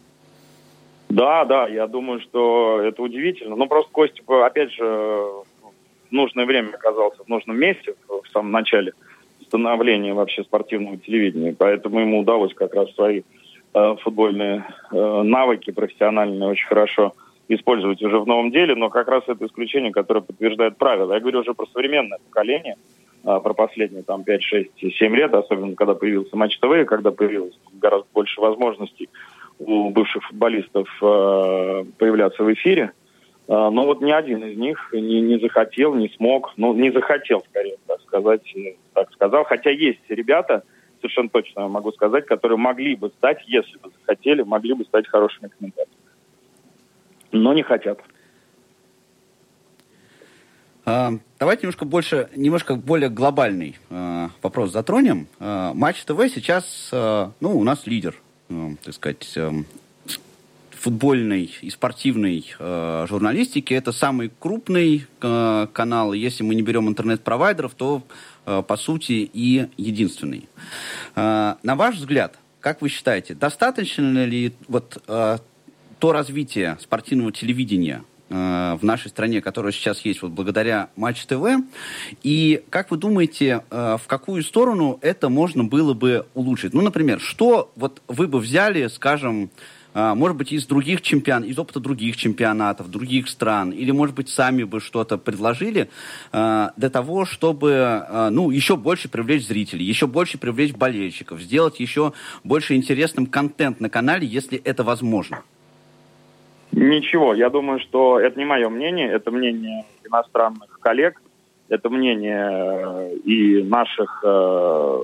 [1.09, 3.55] Да, да, я думаю, что это удивительно.
[3.55, 8.93] Ну, просто Костя, опять же, в нужное время оказался в нужном месте в самом начале–
[9.49, 11.55] становления вообще спортивного телевидения.
[11.57, 13.23] Поэтому ему удалось как раз свои
[13.73, 17.13] э, футбольные э, навыки профессиональные очень хорошо
[17.49, 21.13] использовать уже в новом деле, но как раз это исключение, которое подтверждает правила.
[21.13, 22.75] Я говорю уже про современное поколение,
[23.23, 27.59] э, про последние там 5, 6, 7 лет, особенно когда появился Матч ТВ, когда появилось
[27.73, 29.09] гораздо больше возможностей
[29.57, 32.91] у бывших футболистов э, появляться в эфире.
[33.49, 37.43] А, но вот ни один из них не, не захотел, не смог, ну, не захотел,
[37.49, 38.55] скорее, так сказать,
[38.93, 39.43] так сказал.
[39.43, 40.63] Хотя есть ребята,
[40.97, 45.47] совершенно точно могу сказать, которые могли бы стать, если бы захотели, могли бы стать хорошими
[45.47, 45.95] комментаторами.
[47.31, 47.99] Но не хотят.
[50.85, 55.27] А, давайте немножко больше, немножко более глобальный э, вопрос затронем.
[55.39, 58.15] Э, Матч ТВ сейчас, э, ну, у нас лидер,
[58.49, 59.51] э, так сказать, э,
[60.79, 63.73] футбольной и спортивной э, журналистики.
[63.73, 66.13] Это самый крупный э, канал.
[66.13, 68.01] Если мы не берем интернет-провайдеров, то,
[68.45, 70.47] э, по сути, и единственный.
[71.15, 75.37] Э, на ваш взгляд, как вы считаете, достаточно ли вот э,
[75.99, 81.43] то развитие спортивного телевидения э, в нашей стране, которое сейчас есть вот благодаря Матч ТВ,
[82.23, 86.73] и как вы думаете, э, в какую сторону это можно было бы улучшить?
[86.73, 89.49] Ну, например, что вот вы бы взяли, скажем,
[89.93, 94.63] может быть, из других чемпион, из опыта других чемпионатов, других стран, или, может быть, сами
[94.63, 95.89] бы что-то предложили
[96.31, 101.79] э, для того, чтобы, э, ну, еще больше привлечь зрителей, еще больше привлечь болельщиков, сделать
[101.79, 102.13] еще
[102.43, 105.43] больше интересным контент на канале, если это возможно?
[106.71, 111.19] Ничего, я думаю, что это не мое мнение, это мнение иностранных коллег,
[111.67, 114.99] это мнение и наших э,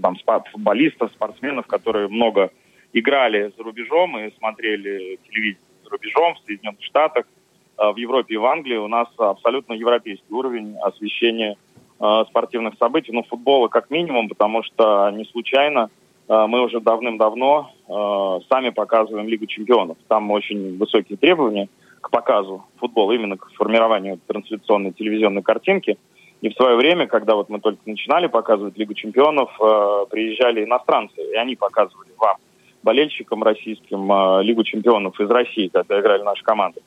[0.00, 0.16] там,
[0.52, 2.50] футболистов, спортсменов, которые много
[2.92, 7.26] играли за рубежом и смотрели телевидение за рубежом в Соединенных Штатах,
[7.76, 11.56] а, в Европе и в Англии у нас абсолютно европейский уровень освещения
[11.98, 15.90] а, спортивных событий, ну, футбола как минимум, потому что не случайно
[16.28, 17.70] а, мы уже давным-давно
[18.48, 19.98] сами показываем Лигу чемпионов.
[20.08, 21.68] Там очень высокие требования
[22.00, 25.98] к показу футбола, именно к формированию трансляционной телевизионной картинки.
[26.40, 29.50] И в свое время, когда вот мы только начинали показывать Лигу чемпионов,
[30.08, 32.36] приезжали иностранцы, и они показывали вам
[32.82, 36.80] болельщикам российским э, Лигу чемпионов из России, когда играли наши команды.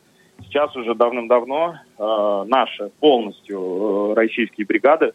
[0.43, 5.13] Сейчас уже давным-давно э, наши полностью э, российские бригады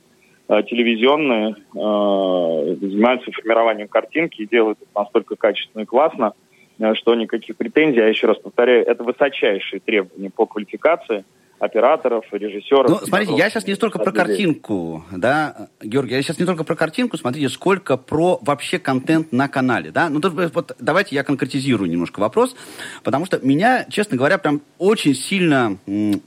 [0.49, 6.33] э, телевизионные э, занимаются формированием картинки и делают это настолько качественно и классно,
[6.79, 11.25] э, что никаких претензий, я еще раз повторяю, это высочайшие требования по квалификации–
[11.61, 12.89] операторов, режиссеров.
[12.89, 16.75] Ну, смотрите, я сейчас не столько про картинку, да, Георгий, я сейчас не только про
[16.75, 20.09] картинку, смотрите, сколько про вообще контент на канале, да.
[20.09, 22.57] Ну, тут вот давайте я конкретизирую немножко вопрос,
[23.05, 25.77] потому что меня, честно говоря, прям очень сильно,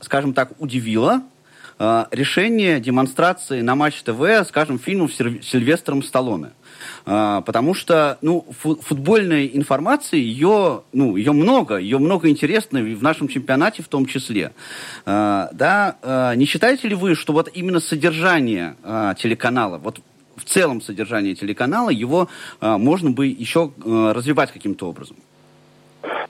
[0.02, 1.24] скажем так, удивило
[1.80, 6.52] э, решение демонстрации на Матч ТВ, скажем, фильмов с Сильвестром Сталлоне.
[7.06, 13.28] А, потому что, ну, футбольной информации, ее, ну, ее много, ее много интересной в нашем
[13.28, 14.52] чемпионате в том числе.
[15.06, 18.76] А, да, а, не считаете ли вы, что вот именно содержание
[19.18, 20.00] телеканала, вот
[20.36, 22.28] в целом содержание телеканала, его
[22.60, 25.18] можно бы еще развивать каким-то образом?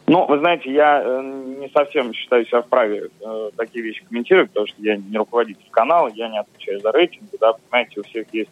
[0.06, 1.22] Ну, вы знаете, я э,
[1.60, 6.12] не совсем считаю себя вправе э, такие вещи комментировать, потому что я не руководитель канала,
[6.14, 8.50] я не отвечаю за рейтинг, да, понимаете, у всех есть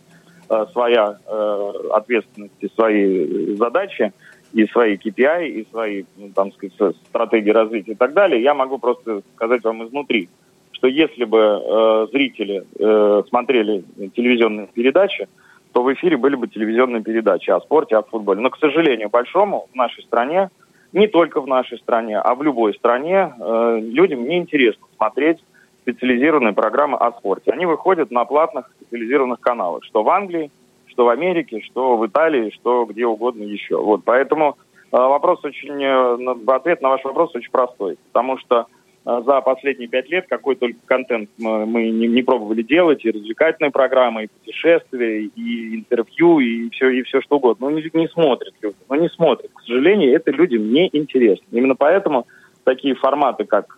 [0.72, 4.12] своя э, ответственность и свои задачи,
[4.54, 8.78] и свои KPI, и свои, ну, там сказать, стратегии развития и так далее, я могу
[8.78, 10.30] просто сказать вам изнутри,
[10.72, 13.84] что если бы э, зрители э, смотрели
[14.16, 15.28] телевизионные передачи,
[15.72, 18.42] то в эфире были бы телевизионные передачи о спорте, о футболе.
[18.42, 20.50] Но, к сожалению, большому в нашей стране,
[20.92, 25.40] не только в нашей стране, а в любой стране, э, людям неинтересно смотреть
[25.82, 27.52] специализированные программы о спорте.
[27.52, 30.52] Они выходят на платных специализированных каналах, что в Англии,
[30.88, 33.78] что в Америке, что в Италии, что где угодно еще.
[33.78, 34.58] Вот, поэтому
[34.92, 38.68] э, вопрос очень, э, ответ на ваш вопрос очень простой, потому что
[39.06, 43.12] э, за последние пять лет какой только контент мы, мы не, не пробовали делать, и
[43.12, 47.70] развлекательные программы, и путешествия, и интервью, и все, и все что угодно.
[47.70, 49.50] Но не, не смотрят люди, но не смотрят.
[49.56, 51.46] К сожалению, это людям не интересно.
[51.52, 52.28] Именно поэтому
[52.64, 53.74] такие форматы, как,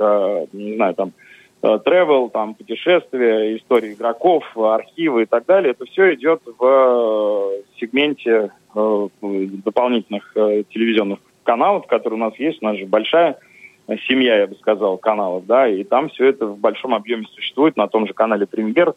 [0.52, 1.14] не знаю, там,
[1.64, 8.52] travel, там, путешествия, истории игроков, архивы и так далее, это все идет в э, сегменте
[8.76, 12.62] э, дополнительных телевизионных каналов, которые у нас есть.
[12.62, 13.38] У нас же большая
[14.08, 17.88] семья, я бы сказал, каналов, да, и там все это в большом объеме существует на
[17.88, 18.94] том же канале «Премьер»,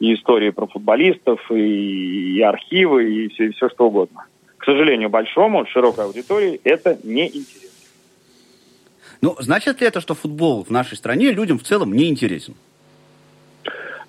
[0.00, 4.26] и истории про футболистов, и, и архивы, и все, и все что угодно.
[4.56, 7.69] К сожалению, большому, широкой аудитории это не интересно.
[9.22, 12.54] Ну, значит ли это, что футбол в нашей стране людям в целом не интересен?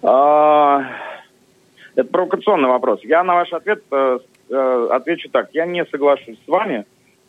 [0.01, 0.83] А,
[1.95, 3.01] это провокационный вопрос.
[3.03, 5.49] Я на ваш ответ э, э, отвечу так.
[5.53, 6.85] Я не соглашусь с вами,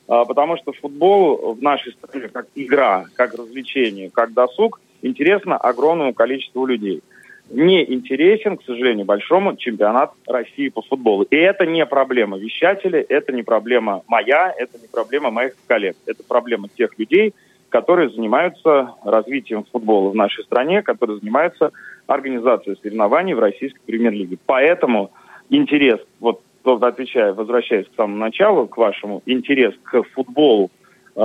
[0.08, 6.14] э, потому что футбол в нашей стране как игра, как развлечение, как досуг интересно огромному
[6.14, 7.02] количеству людей.
[7.50, 11.24] Не интересен, к сожалению, большому чемпионат России по футболу.
[11.24, 15.96] И это не проблема вещателей, это не проблема моя, это не проблема моих коллег.
[16.06, 17.34] Это проблема тех людей,
[17.72, 21.72] которые занимаются развитием футбола в нашей стране, которые занимаются
[22.06, 24.36] организацией соревнований в российской премьер-лиге.
[24.44, 25.10] Поэтому
[25.48, 30.70] интерес, вот отвечая, возвращаясь к самому началу, к вашему, интерес к футболу
[31.16, 31.20] э,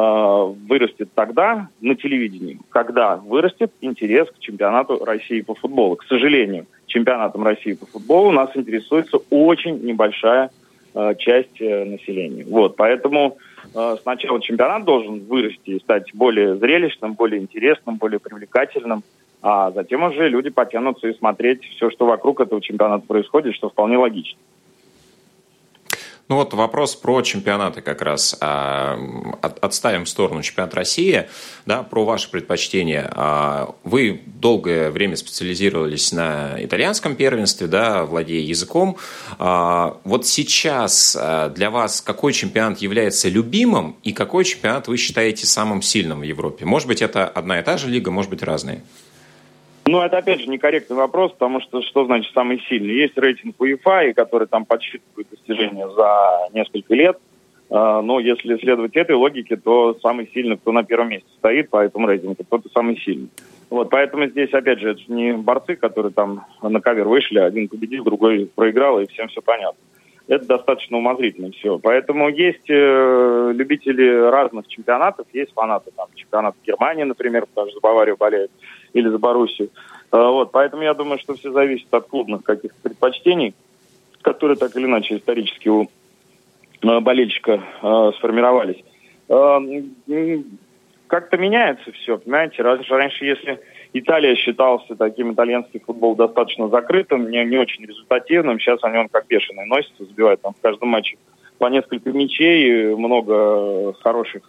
[0.69, 5.97] вырастет тогда на телевидении, когда вырастет интерес к чемпионату России по футболу.
[5.97, 10.49] К сожалению, чемпионатом России по футболу нас интересуется очень небольшая
[10.95, 12.45] э, часть э, населения.
[12.49, 13.37] Вот, поэтому
[14.01, 19.03] сначала чемпионат должен вырасти и стать более зрелищным, более интересным, более привлекательным,
[19.41, 23.97] а затем уже люди потянутся и смотреть все, что вокруг этого чемпионата происходит, что вполне
[23.97, 24.39] логично.
[26.29, 28.35] Ну вот вопрос про чемпионаты как раз.
[28.41, 28.99] А,
[29.61, 31.27] отставим в сторону чемпионат России,
[31.65, 33.09] да, про ваши предпочтения.
[33.15, 38.97] А, вы долгое время специализировались на итальянском первенстве, да, владея языком.
[39.39, 41.17] А, вот сейчас
[41.55, 46.65] для вас какой чемпионат является любимым и какой чемпионат вы считаете самым сильным в Европе?
[46.65, 48.83] Может быть, это одна и та же лига, может быть, разные?
[49.87, 52.93] Ну, это, опять же, некорректный вопрос, потому что что значит самый сильный?
[52.93, 57.17] Есть рейтинг UEFA, который там подсчитывает достижения за несколько лет.
[57.69, 61.83] А, но если следовать этой логике, то самый сильный, кто на первом месте стоит по
[61.83, 63.29] этому рейтингу, тот и самый сильный.
[63.69, 68.03] Вот, поэтому здесь, опять же, это не борцы, которые там на кавер вышли, один победил,
[68.03, 69.79] другой проиграл, и всем все понятно.
[70.27, 71.79] Это достаточно умозрительно все.
[71.79, 77.81] Поэтому есть э, любители разных чемпионатов, есть фанаты там, чемпионата Германии, например, потому что за
[77.81, 78.51] Баварию болеют
[78.97, 79.69] или за Боруссию.
[80.11, 83.53] А, вот, поэтому я думаю, что все зависит от клубных каких-то предпочтений,
[84.21, 85.89] которые так или иначе исторически у
[86.83, 88.83] а, болельщика э, сформировались.
[91.07, 92.61] Как-то меняется все, понимаете?
[92.61, 93.59] Раньше, раньше, если
[93.93, 99.27] Италия считался таким итальянский футбол достаточно закрытым, не, не очень результативным, сейчас они он как
[99.27, 101.17] бешеный носится, забивает там в каждом матче
[101.57, 104.43] по несколько мячей, много хороших,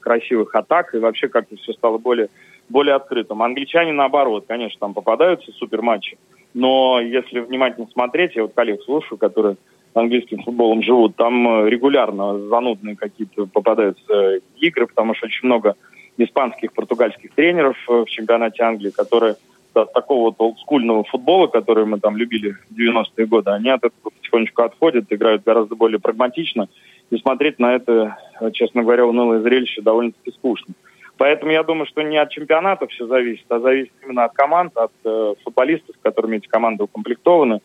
[0.00, 2.28] красивых атак, и вообще как-то все стало более
[2.68, 3.42] более открытым.
[3.42, 6.18] Англичане, наоборот, конечно, там попадаются супер матчи,
[6.54, 9.56] но если внимательно смотреть, я вот коллег слушаю, которые
[9.94, 15.76] английским футболом живут, там э, регулярно занудные какие-то попадаются игры, потому что очень много
[16.16, 19.36] испанских, португальских тренеров э, в чемпионате Англии, которые
[19.74, 24.10] от такого вот олдскульного футбола, который мы там любили в 90-е годы, они от этого
[24.10, 26.68] потихонечку отходят, играют гораздо более прагматично,
[27.10, 30.74] и смотреть на это, э, честно говоря, унылое зрелище довольно-таки скучно.
[31.16, 34.92] Поэтому я думаю, что не от чемпионата все зависит, а зависит именно от команд, от
[35.04, 37.60] э, футболистов, которыми эти команды укомплектованы.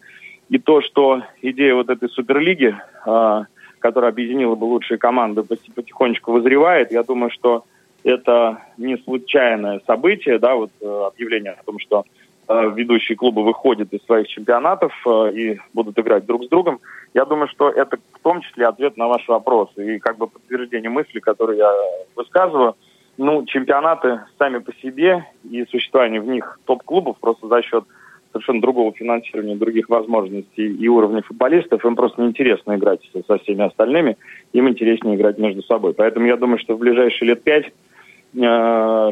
[0.49, 2.75] И то, что идея вот этой суперлиги,
[3.05, 3.43] э,
[3.79, 7.65] которая объединила бы лучшие команды, потихонечку вызревает, я думаю, что
[8.03, 12.05] это не случайное событие, да, вот э, объявление о том, что
[12.47, 16.81] э, ведущие клубы выходят из своих чемпионатов э, и будут играть друг с другом.
[17.15, 20.91] Я думаю, что это в том числе ответ на ваш вопрос и как бы подтверждение
[20.91, 21.73] мысли, которые я
[22.15, 22.75] высказываю–
[23.19, 27.83] ну, чемпионаты сами по себе и существование в них топ-клубов просто за счет
[28.31, 34.15] совершенно другого финансирования, других возможностей и уровня футболистов, им просто неинтересно играть со всеми остальными,
[34.53, 35.93] им интереснее играть между собой.
[35.93, 37.71] Поэтому я думаю, что в ближайшие лет пять э,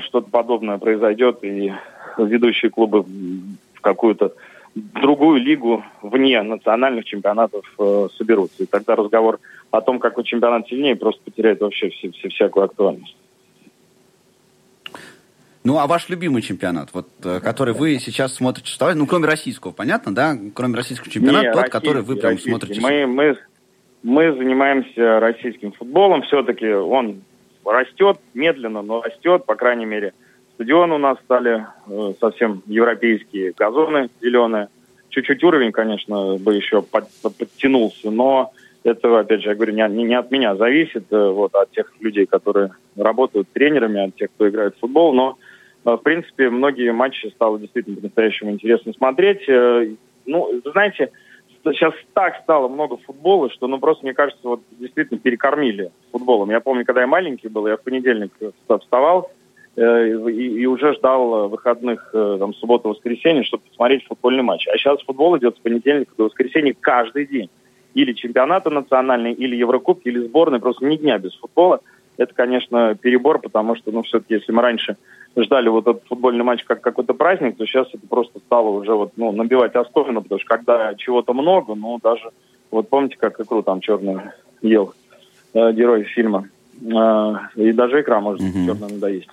[0.03, 1.73] что-то подобное произойдет, и
[2.17, 4.31] ведущие клубы в какую-то
[4.73, 8.63] другую лигу вне национальных чемпионатов э, соберутся.
[8.63, 9.39] И тогда разговор
[9.71, 13.17] о том, какой чемпионат сильнее, просто потеряет вообще все, все, всякую актуальность.
[15.63, 19.71] Ну, а ваш любимый чемпионат, вот, э, который вы сейчас смотрите, что, ну, кроме российского,
[19.71, 20.37] понятно, да?
[20.53, 22.49] Кроме российского чемпионата, Не, тот, который вы прям российский.
[22.49, 22.81] смотрите.
[22.81, 23.37] Мы, мы,
[24.03, 27.21] мы занимаемся российским футболом, все-таки он
[27.65, 30.13] растет, медленно, но растет, по крайней мере.
[30.55, 34.69] Стадионы у нас стали э, совсем европейские, газоны зеленые.
[35.09, 38.53] Чуть-чуть уровень, конечно, бы еще под, под, подтянулся, но
[38.83, 42.25] это, опять же, я говорю, не, не от меня зависит, э, вот, от тех людей,
[42.25, 45.37] которые работают тренерами, от тех, кто играет в футбол, но
[45.87, 49.47] Э, в принципе, многие матчи стало действительно по-настоящему интересно смотреть.
[49.47, 49.89] Э,
[50.25, 51.11] ну, знаете,
[51.63, 56.51] сейчас так стало много футбола, что, ну, просто, мне кажется, вот действительно перекормили футболом.
[56.51, 58.31] Я помню, когда я маленький был, я в понедельник
[58.81, 59.31] вставал
[59.75, 64.67] и, и уже ждал выходных, там, субботу-воскресенье, чтобы посмотреть футбольный матч.
[64.67, 67.49] А сейчас футбол идет с понедельника до воскресенья каждый день.
[67.97, 71.79] Или чемпионаты национальные, или Еврокубки, или сборные, просто ни дня без футбола.
[72.17, 74.97] Это, конечно, перебор, потому что, ну, все-таки, если мы раньше
[75.35, 79.13] ждали вот этот футбольный матч как какой-то праздник, то сейчас это просто стало уже вот,
[79.15, 82.29] ну, набивать оскомину, потому что когда чего-то много, ну, даже,
[82.69, 84.31] вот помните, как икру там черную
[84.61, 84.93] ел
[85.55, 88.65] э, герой фильма, э, и даже икра может mm-hmm.
[88.67, 89.29] черная надоесть.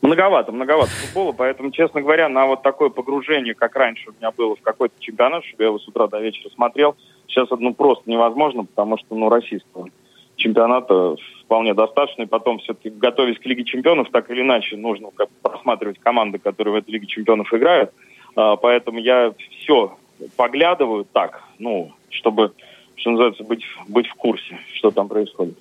[0.00, 4.56] Многовато, многовато футбола, поэтому, честно говоря, на вот такое погружение, как раньше у меня было
[4.56, 6.96] в какой-то чемпионат, чтобы я его с утра до вечера смотрел,
[7.32, 9.88] сейчас это ну, просто невозможно, потому что ну, российского
[10.36, 12.22] чемпионата вполне достаточно.
[12.22, 15.08] И потом все-таки, готовясь к Лиге чемпионов, так или иначе, нужно
[15.42, 17.92] просматривать команды, которые в этой Лиге чемпионов играют.
[18.36, 19.96] А, поэтому я все
[20.36, 22.52] поглядываю так, ну, чтобы,
[22.96, 25.58] что называется, быть, быть в курсе, что там происходит.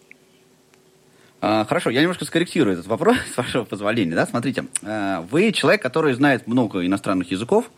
[1.44, 4.16] А, хорошо, я немножко скорректирую этот вопрос, с вашего позволения.
[4.16, 4.26] Да?
[4.26, 7.72] Смотрите, а, вы человек, который знает много иностранных языков.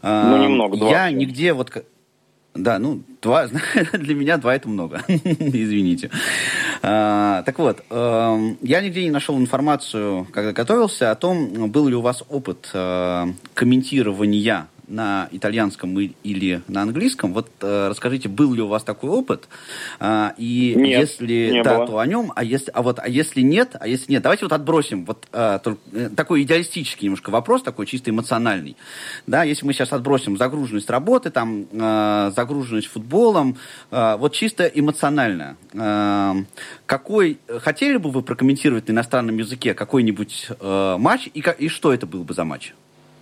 [0.00, 0.90] Ну, немного, два.
[0.90, 1.70] Я нигде вот
[2.54, 3.46] да, ну, два,
[3.92, 5.02] для меня два это много.
[5.08, 6.10] Извините.
[6.82, 11.94] А, так вот, э, я нигде не нашел информацию, когда готовился, о том, был ли
[11.94, 17.32] у вас опыт э, комментирования на итальянском или на английском.
[17.32, 19.48] Вот э, расскажите, был ли у вас такой опыт?
[20.00, 21.86] А, и нет, если не да, было.
[21.86, 22.32] то о нем.
[22.34, 25.58] А если, а вот, а если нет, а если нет, давайте вот отбросим вот э,
[26.16, 28.76] такой идеалистический немножко вопрос, такой чисто эмоциональный.
[29.26, 31.66] Да, если мы сейчас отбросим загруженность работы, там
[32.34, 33.56] загруженность футболом,
[33.90, 35.56] вот чисто эмоционально.
[36.86, 42.24] какой хотели бы вы прокомментировать на иностранном языке какой-нибудь матч и, и что это был
[42.24, 42.72] бы за матч?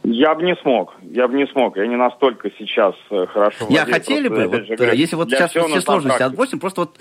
[0.09, 3.85] Я бы не смог, я бы не смог, я не настолько сейчас э, хорошо Я
[3.85, 7.01] хотели бы, вот, же, говорю, если вот сейчас все, все сложности отбросим, просто вот,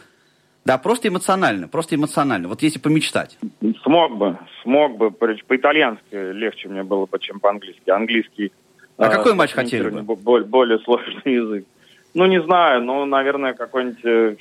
[0.65, 3.37] да, просто эмоционально, просто эмоционально, вот если помечтать.
[3.83, 7.91] Смог бы, смог бы, по-итальянски легче мне было бы, чем по-английски.
[7.91, 8.51] Английский...
[8.97, 10.15] А э, какой матч хотели бы?
[10.15, 11.65] Более, более сложный язык.
[12.15, 14.35] Ну, не знаю, ну, наверное, какой-нибудь э,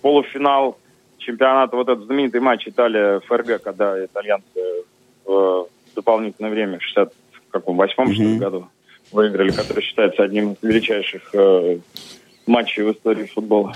[0.00, 0.78] полуфинал
[1.18, 4.84] чемпионата, вот этот знаменитый матч Италия-ФРГ, когда итальянцы
[5.24, 5.66] в
[5.96, 8.68] дополнительное время, 60 в каком, восьмом, ли, году
[9.12, 11.78] выиграли, который считается одним из величайших э,
[12.46, 13.74] матчей в истории футбола.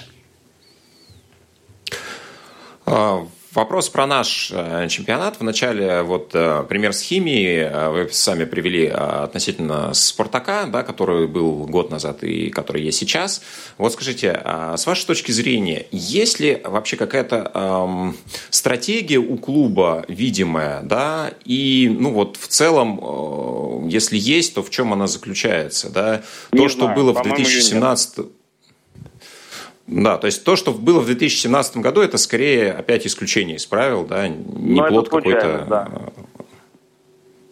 [2.87, 5.37] А, Вопрос про наш э, чемпионат.
[5.39, 11.67] Вначале вот э, пример с химией э, вы сами привели относительно Спартака, да, который был
[11.67, 13.43] год назад и который есть сейчас.
[13.79, 14.43] Вот скажите,
[14.77, 18.17] с вашей точки зрения, есть ли вообще какая-то эм,
[18.51, 24.71] стратегия у клуба видимая, да, и ну вот в целом, э, если есть, то в
[24.71, 26.23] чем она заключается, да?
[26.51, 28.27] Не то, знаю, что было в 2017
[29.87, 34.05] да, то есть то, что было в 2017 году, это скорее опять исключение из правил,
[34.05, 35.67] да, не Но плод какой-то.
[35.69, 35.89] Да.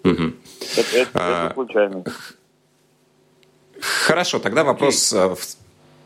[0.05, 0.33] Угу.
[0.77, 2.05] Это, это, а, это случайно.
[3.81, 5.57] Хорошо, тогда вопрос okay.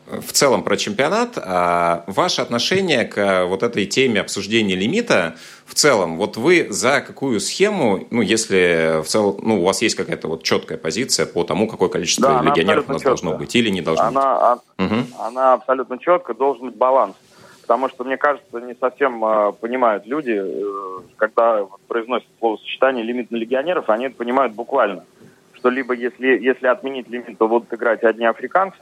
[0.07, 1.37] В целом про чемпионат.
[1.37, 5.35] А ваше отношение к вот этой теме обсуждения лимита
[5.65, 9.95] в целом, вот вы за какую схему, ну, если в целом, ну, у вас есть
[9.95, 13.11] какая-то вот четкая позиция по тому, какое количество да, легионеров у нас четкая.
[13.11, 14.63] должно быть или не должно она, быть?
[14.77, 14.95] А, угу.
[15.19, 17.15] Она абсолютно четко, должен быть баланс.
[17.61, 23.35] Потому что, мне кажется, не совсем э, понимают люди, э, когда произносят словосочетание «лимит на
[23.35, 25.03] легионеров», они это понимают буквально.
[25.51, 28.77] Что либо если, если отменить лимит, то будут играть одни африканцы,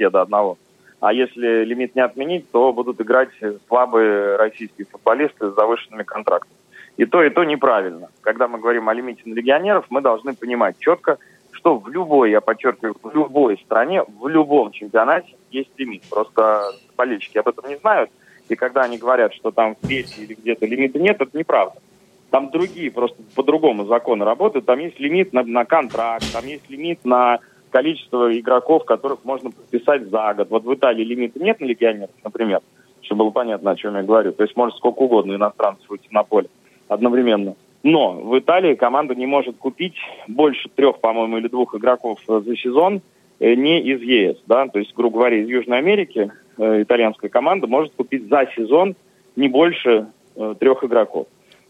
[0.00, 0.56] все до одного,
[1.00, 3.28] а если лимит не отменить, то будут играть
[3.68, 6.56] слабые российские футболисты с завышенными контрактами.
[6.96, 8.08] И то, и то неправильно.
[8.22, 11.18] Когда мы говорим о лимите на легионеров, мы должны понимать четко,
[11.52, 16.02] что в любой, я подчеркиваю, в любой стране, в любом чемпионате есть лимит.
[16.08, 18.10] Просто болельщики об этом не знают.
[18.48, 21.78] И когда они говорят, что там в Греции или где-то лимита нет, это неправда.
[22.30, 24.66] Там другие, просто по-другому законы работают.
[24.66, 27.40] Там есть лимит на, на контракт, там есть лимит на
[27.70, 30.50] количество игроков, которых можно подписать за год.
[30.50, 32.60] Вот в Италии лимита нет на легионеров, например,
[33.02, 34.32] чтобы было понятно, о чем я говорю.
[34.32, 36.48] То есть может сколько угодно иностранцев выйти на поле
[36.88, 37.54] одновременно.
[37.82, 39.96] Но в Италии команда не может купить
[40.28, 43.00] больше трех, по-моему, или двух игроков за сезон
[43.38, 44.36] э, не из ЕС.
[44.46, 44.68] Да?
[44.68, 48.96] То есть, грубо говоря, из Южной Америки э, итальянская команда может купить за сезон
[49.34, 51.26] не больше э, трех игроков.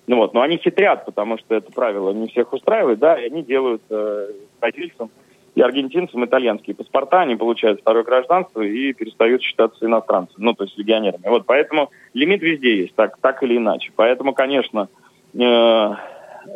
[0.07, 3.45] Ну вот, но они хитрят, потому что это правило не всех устраивает, да, и они
[3.45, 4.31] делают э,
[4.61, 5.11] бразильцам
[5.55, 10.79] и аргентинцам итальянские паспорта, они получают второе гражданство и перестают считаться иностранцами, ну, то есть
[10.79, 11.27] легионерами.
[11.27, 13.91] Вот, поэтому лимит везде есть, так, так или иначе.
[13.97, 14.89] Поэтому, конечно,
[15.35, 15.95] э,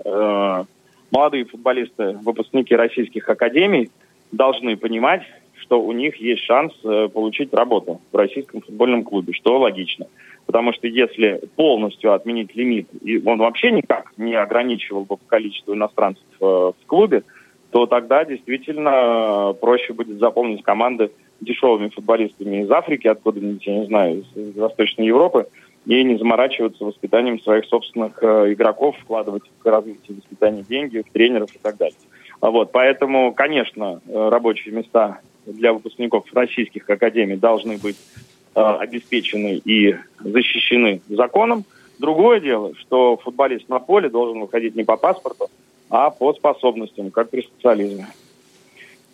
[0.04, 0.64] э,
[1.10, 3.90] молодые футболисты, выпускники российских академий
[4.30, 5.22] должны понимать,
[5.56, 10.06] что у них есть шанс э, получить работу в российском футбольном клубе, что логично.
[10.46, 16.24] Потому что если полностью отменить лимит, и он вообще никак не ограничивал бы количество иностранцев
[16.40, 17.22] э, в клубе,
[17.74, 21.10] то тогда действительно э, проще будет заполнить команды
[21.40, 25.48] дешевыми футболистами из Африки, откуда-нибудь, я не знаю, из Восточной Европы,
[25.84, 31.52] и не заморачиваться воспитанием своих собственных э, игроков, вкладывать в развитие воспитания деньги, в тренеров
[31.52, 31.98] и так далее.
[32.40, 37.96] Вот, поэтому, конечно, э, рабочие места для выпускников российских академий должны быть
[38.54, 41.64] э, обеспечены и защищены законом.
[41.98, 45.48] Другое дело, что футболист на поле должен выходить не по паспорту,
[45.94, 48.08] а по способностям, как при социализме.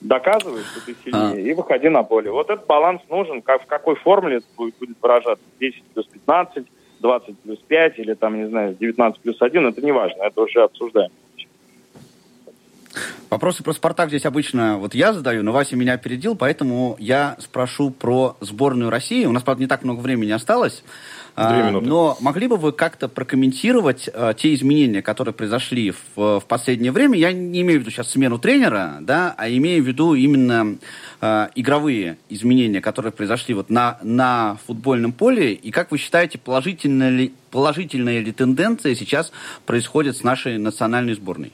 [0.01, 1.51] Доказывай, что ты сильнее, а.
[1.51, 2.31] и выходи на поле.
[2.31, 5.45] Вот этот баланс нужен, как, в какой формуле это будет, будет выражаться.
[5.61, 6.67] 10 плюс 15,
[7.01, 10.63] 20 плюс 5 или там, не знаю, 19 плюс 1, это не важно, это уже
[10.63, 11.11] обсуждаем.
[13.31, 17.91] Вопросы про «Спартак» здесь обычно вот я задаю, но Вася меня опередил, поэтому я спрошу
[17.91, 19.25] про сборную России.
[19.25, 20.83] У нас, правда, не так много времени осталось.
[21.37, 26.91] А, но могли бы вы как-то прокомментировать а, те изменения, которые произошли в, в последнее
[26.91, 27.17] время?
[27.17, 30.77] Я не имею в виду сейчас смену тренера, да, а имею в виду именно
[31.21, 35.53] а, игровые изменения, которые произошли вот на, на футбольном поле.
[35.53, 39.31] И как вы считаете, положительная ли, положительная ли тенденция сейчас
[39.67, 41.53] происходит с нашей национальной сборной?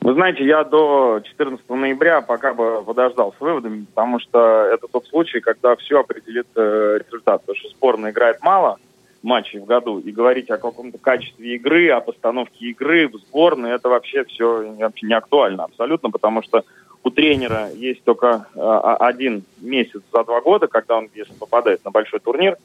[0.00, 5.06] Вы знаете, я до 14 ноября пока бы подождал с выводами, потому что это тот
[5.06, 7.42] случай, когда все определит э, результат.
[7.42, 8.78] Потому что сборная играет мало
[9.22, 13.88] матчей в году, и говорить о каком-то качестве игры, о постановке игры в сборной, это
[13.88, 16.62] вообще все вообще не актуально абсолютно, потому что
[17.02, 18.60] у тренера есть только э,
[19.00, 22.56] один месяц за два года, когда он, если попадает на большой турнир,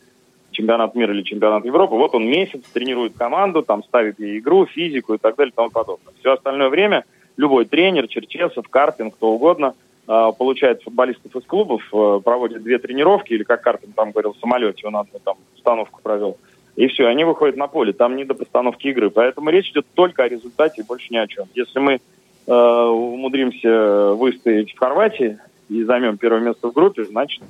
[0.52, 5.16] чемпионат мира или чемпионат Европы, вот он месяц тренирует команду, там ставит ей игру, физику
[5.16, 6.14] и так далее и тому подобное.
[6.20, 7.06] Все остальное время
[7.38, 9.76] любой тренер, Черчесов, Карпин, кто угодно,
[10.08, 14.40] э, получает футболистов из клубов, э, проводит две тренировки, или как Карпин там говорил, в
[14.40, 16.38] самолете он одну там установку провел,
[16.76, 19.10] и все, они выходят на поле, там не до постановки игры.
[19.10, 21.46] Поэтому речь идет только о результате и больше ни о чем.
[21.54, 22.00] Если мы
[22.48, 25.38] э, умудримся выстоять в Хорватии
[25.70, 27.44] и займем первое место в группе, значит,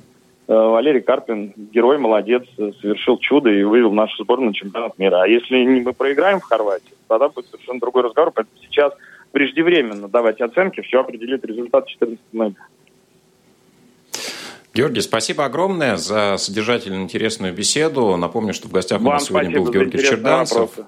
[0.46, 5.22] э, Валерий Карпин, герой, молодец, совершил чудо и вывел нашу сборную на чемпионат мира.
[5.22, 8.30] А если мы проиграем в Хорватии, тогда будет совершенно другой разговор.
[8.34, 8.92] Поэтому сейчас
[9.34, 12.62] преждевременно давать оценки, все определит результат 14 ноября.
[14.72, 18.16] Георгий, спасибо огромное за содержательную интересную беседу.
[18.16, 20.58] Напомню, что в гостях Вам у нас сегодня был Георгий Черданцев.
[20.58, 20.86] Вопросы.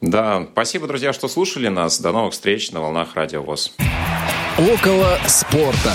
[0.00, 2.00] Да, спасибо, друзья, что слушали нас.
[2.00, 3.74] До новых встреч на волнах Радио ВОЗ.
[4.58, 5.94] Около спорта.